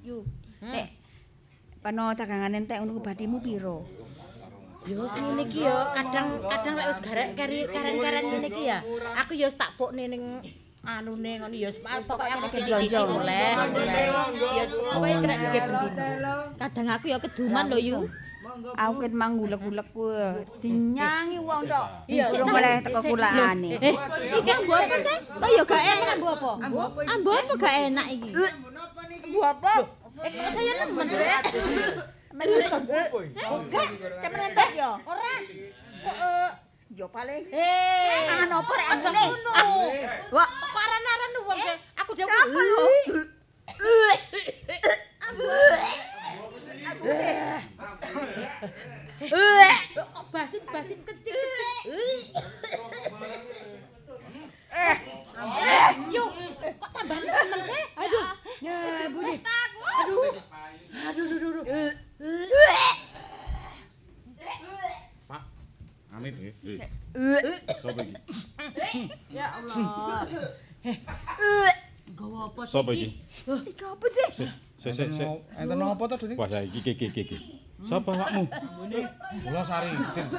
[0.04, 0.18] Yu.
[0.60, 0.88] Nek
[1.80, 3.88] pano dagangan entek ngono badimu piro?
[4.84, 8.80] Yo sing niki yo kadang-kadang lek wis garek kari karen-karen ngene iki ya.
[9.24, 10.24] Aku yo wis tak pokne ning
[10.84, 11.72] anune ngono yo
[12.04, 13.24] pokoke aku belanja blonjo.
[13.24, 13.52] oleh.
[14.60, 16.34] Yo pokoke kena iki bendino.
[16.60, 18.00] Kadang aku yo keduman lho Yu.
[18.76, 20.12] Aku ket mang gulek-gulek ku
[20.60, 21.88] dinyangi wong tok.
[22.06, 23.72] Tak- oleh teko kulaane.
[23.80, 23.96] Eh,
[24.36, 25.18] iki ambo apa sih?
[25.32, 26.52] Kok yo gak enak ambo apa?
[27.08, 28.30] Ambo apa gak enak iki?
[29.32, 29.74] Bu apa?
[30.22, 31.08] Eh, kok saya nemen
[32.34, 33.88] Enggak,
[34.22, 34.50] cemen.
[35.06, 35.34] Ora.
[36.04, 36.52] Kok eh
[36.94, 37.50] Yo paling.
[37.50, 39.24] Eh, Mangan apa rek anjene?
[39.34, 39.52] ngono.
[40.30, 41.58] Wah, Kok aran-aran wong?
[42.06, 42.30] Aku dhewe.
[42.54, 42.86] Lho?
[49.98, 51.98] Kok basin-basin kecil-kecil.
[54.74, 54.98] Eh,
[56.10, 56.30] Yuk,
[56.82, 57.84] kok tambah nemen sih?
[57.94, 58.26] Aduh.
[58.66, 59.36] ya bunyi.
[60.02, 60.34] Aduh.
[60.94, 61.66] Aduh, aduh, aduh.
[65.30, 65.42] Pak.
[66.18, 66.34] Amit.
[66.42, 66.80] Nggih.
[67.82, 68.14] Sopo iki?
[69.30, 70.26] Ya Allah.
[72.14, 73.08] Gawa apa sih Sopo iki?
[73.46, 74.28] Iki apa sih?
[74.82, 75.30] Sik sik sik.
[75.54, 76.34] Enten napa to, Duni?
[76.34, 77.38] Wah, ya iki iki iki iki.
[77.86, 78.48] Sapa awakmu?
[79.44, 79.92] Kula sari.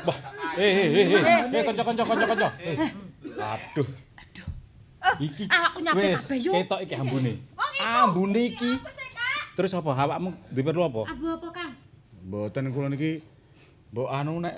[0.08, 0.18] Wah,
[0.58, 2.48] eh eh eh eh, eh kanca-kanca kanca-kanca.
[2.58, 2.76] Eh.
[3.38, 3.86] Aduh.
[5.20, 5.44] Iki.
[5.52, 6.52] Ah, aku nyampe kabeh, yo.
[6.58, 7.32] ketok iki ambune.
[7.84, 8.70] Ambune iki.
[9.54, 11.00] Terus apa awakmu duwe perlu apa?
[11.14, 11.72] Abu apa, Kang?
[12.24, 13.22] Mboten kula niki
[13.94, 14.54] mbok anu nek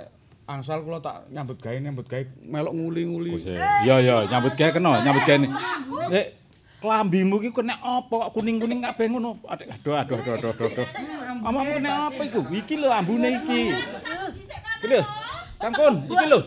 [0.48, 3.32] angsal kula tak nyambut gawe nyambut gawe melok nguli-nguli.
[3.84, 5.36] Iya iya, nyambut gawe kena, nyambut gawe.
[6.08, 6.26] Nek
[6.80, 9.36] klambimu iki kena apa kok kuning-kuning kabeh ngono?
[9.44, 10.86] Aduh aduh aduh aduh aduh.
[11.44, 12.40] Amamu kena apa iku?
[12.48, 13.74] Iki lho ambune iki.
[14.80, 15.02] Iki lho.
[15.56, 16.38] Kangkun, iki lho.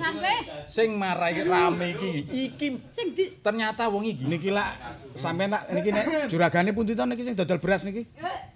[0.69, 2.11] Sing marai rame iki.
[2.29, 4.29] Iki Sing di ternyata wong iki.
[4.29, 4.77] Niki lak
[5.17, 8.05] sampean tak niki nek juragane to niki sing dodol beras niki?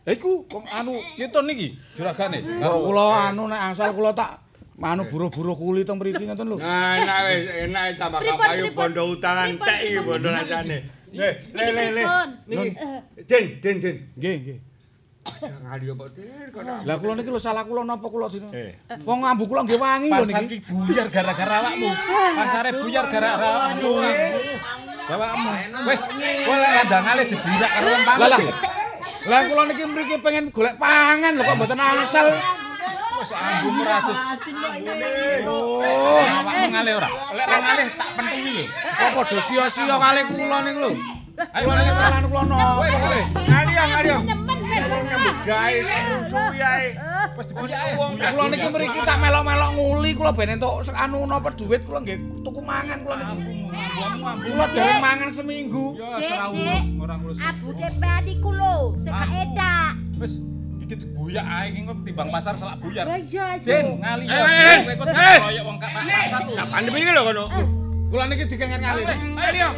[0.06, 2.46] Eh iku wong anu yeton iki juragane.
[2.62, 4.46] Karo kula anu nek angsal kula tak
[4.78, 6.58] anu buruh-buruh kuli teng mriki ngoten lho.
[6.62, 10.78] Nah, enak wis, enak tambah kapayu bondo utangan tek iki bondo rasane.
[11.14, 12.04] Nih, le le le.
[12.50, 12.70] Niki.
[13.26, 13.96] Den, den, den.
[14.18, 14.73] Nggih, nggih.
[15.24, 18.48] Ngali apa den kok nak- Lah kula niki lho salah kula napa kula dina?
[19.02, 20.58] Wong ngambu kula nggih wangi lho Pasar niki.
[20.60, 21.90] ki buyar gara-gara awakmu.
[22.36, 23.92] Pasare buyar gara-gara awakmu.
[25.06, 25.50] Awakmu.
[25.86, 26.02] Wis,
[26.44, 28.40] kowe lek landangane diburak karo wong Lah lah.
[28.40, 28.56] pamit.
[29.24, 32.26] Lah kula niki mriki pengen golek pangan lho kok mboten asal.
[33.14, 34.20] Wis ambune ratus.
[35.44, 35.80] Oh,
[36.20, 37.10] Awakmu ngalih ora?
[37.32, 38.64] Lek ora ngalih tak pentungi lho.
[38.68, 40.90] kok padha sia-sia kalih kula niku lho.
[41.34, 42.84] Kula niki salah kula napa.
[43.42, 44.20] Ngali ya, ngali ya.
[44.82, 45.78] Nyambut gawe
[46.30, 46.88] suwi ae.
[47.34, 51.82] Wis dibujuk wong Kula niki mriki tak melok-melok nguli kula ben entuk anu napa dhuwit
[51.86, 53.70] kula nggih tuku mangan kula niki.
[54.50, 55.98] Kula dereng mangan seminggu.
[55.98, 57.38] Ya ora urus, ora ngurus.
[57.42, 57.70] Abu
[58.54, 59.94] lho, gak edak.
[60.22, 60.34] Wis
[60.84, 63.08] Iki dibuyak ae iki kok timbang pasar selak buyar.
[63.08, 63.56] Iya.
[63.64, 64.36] Den, ngali ya.
[64.36, 65.38] Eh, eh, Kowe kok eh.
[65.40, 66.54] koyo wong kak pasar lho.
[66.60, 67.46] Tak pandemi iki lho kono.
[68.12, 69.04] Kula niki dikengen ngali.
[69.08, 69.70] Ayo.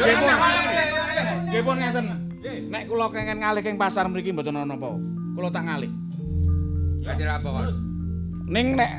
[0.00, 0.34] Nggih pun.
[1.52, 2.29] Nggih pun ngeten.
[2.40, 4.96] Nek kula kengen ngalih king pasar mriki mboten ana napa.
[5.36, 5.92] Kula tak ngalih.
[7.04, 7.68] Ganti apa kon?
[8.48, 8.90] Ning nek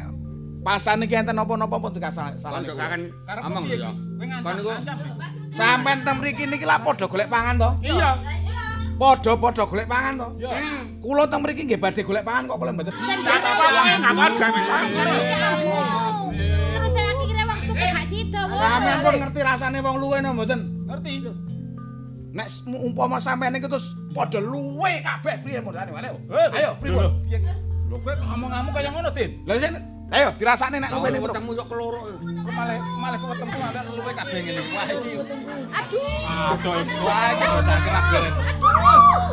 [0.62, 2.62] pasar niki enten napa-napa pun dikasal salah.
[2.62, 3.02] Kon kan
[3.50, 3.92] omong lho ya.
[4.46, 4.70] Kon niku
[5.52, 7.70] Sampeyan teng mriki niki lak padha golek pangan to?
[7.82, 8.22] Iya.
[9.02, 10.28] Padha-padha golek pangan to?
[11.02, 12.94] Kula teng mriki nggih badhe golek pangan kok kula mboten.
[12.94, 13.42] Enggak
[14.06, 14.48] padha
[16.72, 18.60] Terus saya kira waktu gak sida wong.
[18.62, 20.60] Sampeyan pun ngerti rasane wong luwe napa mboten?
[20.86, 21.14] Ngerti.
[22.32, 26.08] Nek umpama sampeyan niku terus padha luwe kabeh piye modane wae.
[26.08, 27.12] Eh, Ayo pripun?
[27.28, 27.44] Piye?
[27.92, 29.44] Lho kowe kok ngomong-ngomong kaya ngono, Din.
[29.44, 29.76] Lah sing
[30.12, 31.28] ayo dirasakne nek luwe niku.
[31.28, 32.00] Ketemu sok keloro.
[32.24, 34.62] Kok malah malah ketemu ada luwe kabeh ngene.
[34.72, 35.12] Wah iki.
[35.76, 36.56] Aduh.
[36.56, 38.38] Aduh, wah iki bocah kerak beres.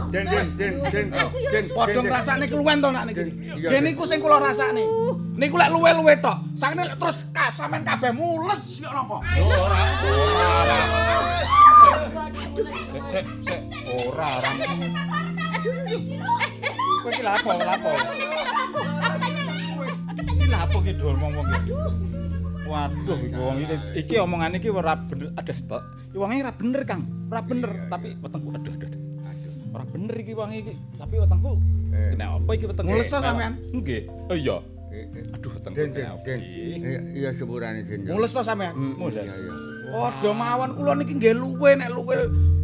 [0.08, 1.06] Den den den den
[1.54, 3.22] den Padha ngrasakne keluwen to nak niki.
[3.62, 3.80] Den.
[3.86, 4.82] niku sing kula rasakne.
[5.38, 6.34] Niku lek luwe-luwe tok.
[6.58, 9.22] Sakne lek terus ka- sampean kabeh mules yo napa?
[9.22, 10.78] Ora, ora.
[12.88, 13.60] Sik, sik, sik.
[13.88, 14.50] Ora, ora.
[16.98, 17.90] Kowe iki lapo, lapo.
[20.18, 21.72] Iki lapo iki dol ngomong iki.
[22.68, 25.32] Waduh, iki wong iki iki omongan iki ora bener.
[25.38, 25.82] Ada stok.
[26.12, 27.02] Iki wonge ora bener, Kang.
[27.28, 28.88] Ora bener, tapi wetengku aduh aduh.
[28.88, 29.02] aduh.
[29.68, 31.52] Ora bener iki wong iki, tapi wetengku
[31.92, 32.88] kena apa iki wetengku?
[32.92, 33.52] Mules to sampean?
[33.72, 34.02] Nggih.
[34.32, 34.56] Oh iya.
[35.36, 36.40] Aduh, wetengku Den den kena apa den.
[36.40, 36.92] iki?
[37.20, 38.00] Iya sepurane den.
[38.09, 38.72] Mules to sampean?
[38.76, 39.28] Mules.
[39.28, 39.52] Iya iya.
[39.89, 42.15] Padha mawon kula niki nggih luwe nek luwe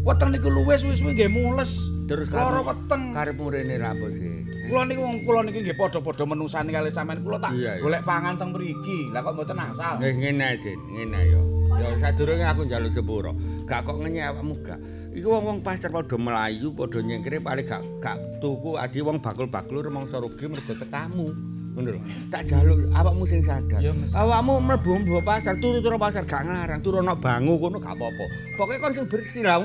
[0.04, 1.72] weteng niku luwe suwi-suwi nggih mules.
[2.04, 3.02] Terus lara kamu- weteng.
[3.16, 4.44] Karepmu rene ra apa sih?
[4.68, 8.52] Kula niku wong kula niki nggih padha-padha menungsani kali sampean kula tak golek pangan teng
[8.52, 9.08] mriki.
[9.08, 9.94] Lah kok mboten asal.
[10.00, 11.40] Nggih ngene ae, Den, ngene yo.
[11.74, 13.32] Ya sadurunge aku njaluk sepuro.
[13.64, 14.78] Gak kok ngenyek awakmu gak.
[15.14, 20.18] Iku wong-wong pasar padha melayu, padha nyengkire paling gak gak tuku adi wong bakul-bakul rumangsa
[20.20, 21.53] rugi mergo tekamu.
[21.74, 22.00] Ngono lho.
[22.30, 23.82] Tak jaluk awakmu sing sadar.
[24.14, 24.94] Awakmu mlebu
[25.26, 28.24] pasar, turu-turu pasar gak nglarang, turu ana bangu kono gak apa-apa.
[28.54, 29.58] Pokoke kon sing bersih lah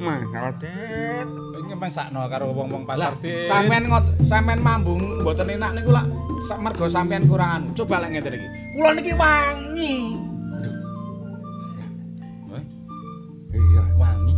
[0.00, 1.28] mahal, Den.
[1.60, 3.44] Iki mesakno karo wong-wong pasar Din.
[3.44, 6.08] sampean ngot sampean mambung mboten enak niku lak
[6.48, 7.68] sa- mergo sampean kurang anu.
[7.76, 8.48] Coba lek ngeten iki.
[8.74, 9.94] Kula niki wangi.
[13.54, 13.82] Iya.
[13.94, 14.34] wangi.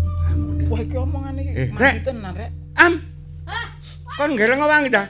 [0.67, 2.51] Wah, iki omongane iki Eh, mati tenan, Rek.
[2.77, 2.93] Am.
[4.19, 5.07] Kon geleng wangi ta?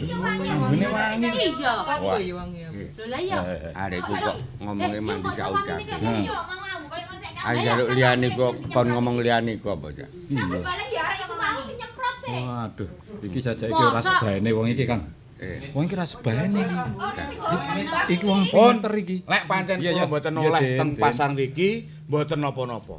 [0.00, 1.28] Ambune wangi.
[1.28, 1.72] Iya.
[2.96, 3.38] Lho lah iya.
[3.76, 5.56] Arek kok ngomongnya Eh, mandi kok jauh.
[5.56, 9.52] ini kayak gini, yo, mau ngawur, kayak kon sek jaluk liyane kok kon ngomong liyane
[9.58, 10.08] kok apa cak?
[10.08, 12.32] Wis balik ya arek iku mau sing nyeprot sih.
[12.40, 12.88] Waduh,
[13.24, 14.10] iki saja iki ora Masa?
[14.16, 15.02] sebahane wong iki, Kang.
[15.40, 15.72] Eh.
[15.72, 16.76] Wong iki ora sebahane iki.
[16.76, 19.16] Iki Iki wong pinter iki.
[19.24, 21.70] Lek pancen kula mboten oleh teng pasar niki
[22.08, 22.98] mboten napa-napa.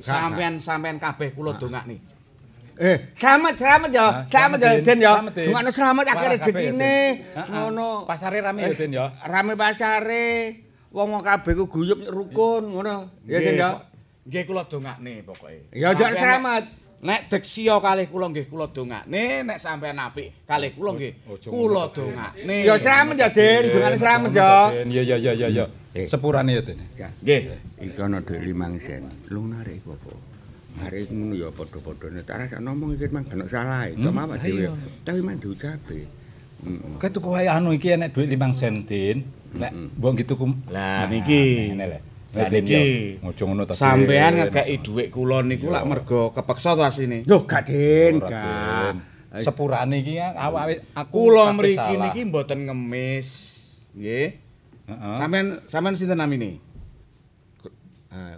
[0.00, 2.00] Sampean-sampean kabeh kula dongakni.
[2.74, 4.02] Eh, selamat selamat ya.
[4.02, 4.82] Ah, Selamat ya Den.
[4.82, 5.12] Den ya.
[5.14, 5.44] Selamat, Den.
[5.46, 6.74] Dungakno selamat akhir ya, rezekine.
[6.74, 7.46] Den.
[7.54, 7.88] Ngono.
[8.02, 9.06] Pasare rame ya, Wis, Den ya.
[9.22, 10.26] Rame pasare.
[10.90, 13.22] Wong-wong kabeh ku guyub rukun ngono.
[13.30, 13.70] Ya Den ya.
[14.26, 15.70] Nggih kula dongakne pokoke.
[15.70, 16.64] Ya ojo Sampean selamat.
[17.04, 21.84] Nek deksya kalih kula nggih kula dongakne, nek sampean apik kalih kula nggih Ojo kula
[21.84, 21.96] ngono, Den.
[22.00, 22.56] dongakne.
[22.64, 24.50] Ya selamat ya Den, dungane selamat ya.
[24.72, 25.64] Den, Iya, iya, iya, iya, iya.
[25.94, 26.08] Eh.
[26.08, 26.80] Sepurane ya, Den.
[26.96, 27.12] Ya.
[27.22, 27.40] Nggih.
[27.86, 29.04] Iki ana dhuwit 5 sen.
[29.30, 30.33] Lu narik iku apa?
[30.74, 32.06] Narik ngono ya padha-padha.
[32.10, 33.86] Nek tak rasa ngomong iki mang kena salah.
[33.86, 34.66] Kok Hmm, mawar lah dhewe.
[35.06, 35.98] Tapi mang diucape.
[36.64, 36.96] Heeh.
[36.98, 39.22] Kae tuku wae anu iki enek dhuwit 5 sen, Din.
[39.54, 40.50] Lek mbok gitu kum.
[40.74, 41.70] Lah niki.
[41.78, 42.02] Ngene.
[42.34, 42.74] Lah niki.
[42.74, 42.82] ya.
[43.22, 43.78] Ojo ngono ta.
[43.78, 47.22] Sampean ngekeki dhuwit kula niku lak mergo kepeksa to asine.
[47.30, 48.98] Loh, gak Den, gak.
[49.34, 53.28] Sepurane iki awak aku Kula mriki niki mboten ngemis.
[53.94, 54.28] Nggih.
[54.90, 55.16] Heeh.
[55.22, 56.58] Sampean sampean sinten namine?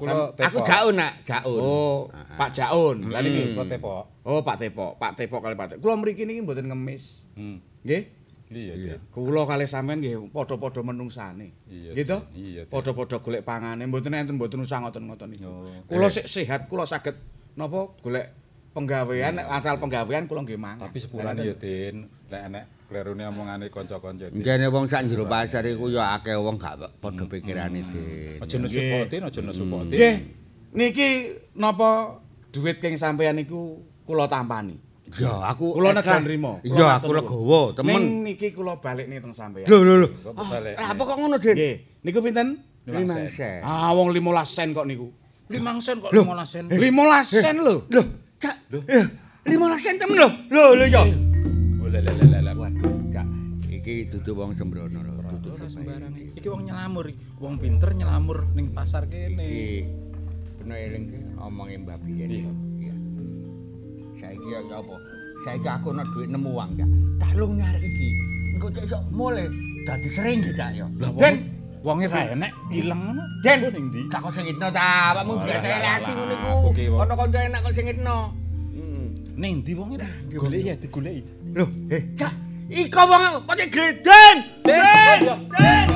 [0.00, 0.64] Kula Aku Tepok.
[0.64, 1.60] Jaun nak, Jaun.
[1.60, 2.96] Oh, Pak Jaun.
[3.12, 3.52] Lah niki.
[3.52, 4.04] Kula Tepok.
[4.24, 4.96] Oh, Pak Tepok.
[4.96, 5.80] Pak Tepok kali Pak Tepok.
[5.84, 7.28] Kula mriki niki mboten ngemis.
[7.36, 7.60] Hmm.
[7.84, 8.02] Nggih.
[8.46, 8.94] Iya, iya.
[9.10, 11.50] Kula kali sampean nggih padha-padha menungsane.
[11.66, 12.16] Iya, Gitu?
[12.30, 12.38] Den.
[12.38, 12.72] Iya, Den.
[12.72, 15.44] Padha-padha golek pangane, mboten enten mboten usah ngoten-ngoten iki.
[15.44, 15.66] Oh.
[15.90, 17.18] Kula sik sehat, kula saged
[17.58, 18.30] napa golek
[18.70, 20.86] penggawean, nek asal penggawean kula nggih mangan.
[20.86, 22.06] Tapi sepurane ya, Din.
[22.30, 24.30] Lek enek klerune omongane kanca-kanca.
[24.30, 28.38] Jane wong sak njero pasar iku ya akeh wong gak padha pikirane, Din.
[28.42, 29.96] Aja nesu potin, aja nesu potin.
[29.98, 30.14] Nggih.
[30.76, 31.08] Niki
[31.56, 32.20] napa
[32.52, 34.78] duit king sampean niku kula tampani.
[35.22, 36.58] Ya, aku Kula nrimo.
[36.66, 37.94] Iya, matur aku legowo, temen.
[37.94, 39.66] Ning niki kula balik nih teng sampean.
[39.70, 40.08] Lho, lho, lho.
[40.18, 40.74] Kok balik.
[40.82, 41.54] Ah, Apa kok ngono, Din?
[41.54, 41.74] Nggih.
[42.02, 42.48] Niku pinten?
[42.86, 43.62] 5 sen.
[43.62, 45.10] Ah, wong 15 sen kok niku.
[45.50, 46.24] 5 sen kok Loh.
[46.26, 46.64] 15 sen.
[46.70, 47.74] 15 sen lho.
[47.86, 48.02] Lho,
[48.42, 48.56] Cak.
[48.90, 49.06] Eh,
[49.46, 50.28] 15 sen temen lho.
[50.50, 51.02] Lho, lho ya.
[51.06, 52.45] Oh, le le le
[53.86, 56.10] Iki dudu wong sembrono lho, dudu sembarang.
[56.34, 57.06] Iki wong nyelamur,
[57.38, 59.38] wong pinter nyelamur ning pasar kene.
[59.38, 59.86] Iki
[60.58, 62.50] bener eling sih omongin Mbak Biyen.
[62.82, 62.94] Iya.
[64.18, 64.94] Saiki ya apa?
[65.46, 66.86] Saiki aku ana dhuwit nemu uang ya.
[67.22, 68.08] Tak lung nyari iki.
[68.58, 69.46] Engko cek iso mulai
[69.86, 70.90] dadi sering Cak ya.
[71.14, 71.46] Den,
[71.86, 73.22] wong wonge ra enek ilang ngono.
[73.46, 74.00] Den, ning ndi?
[74.10, 76.50] gak kok sengitno ta, awakmu biasa lah, ati ngono iku.
[76.90, 77.00] wong?
[77.06, 78.34] Ana kanca enak kok sengitno.
[78.74, 79.06] Heeh.
[79.38, 80.02] Ning ndi wonge?
[80.34, 81.22] Goleki ya digoleki.
[81.54, 82.34] Loh, eh, Cak,
[82.68, 84.38] iko wong kok gledeng.
[84.64, 85.22] Den,
[85.58, 85.86] Den.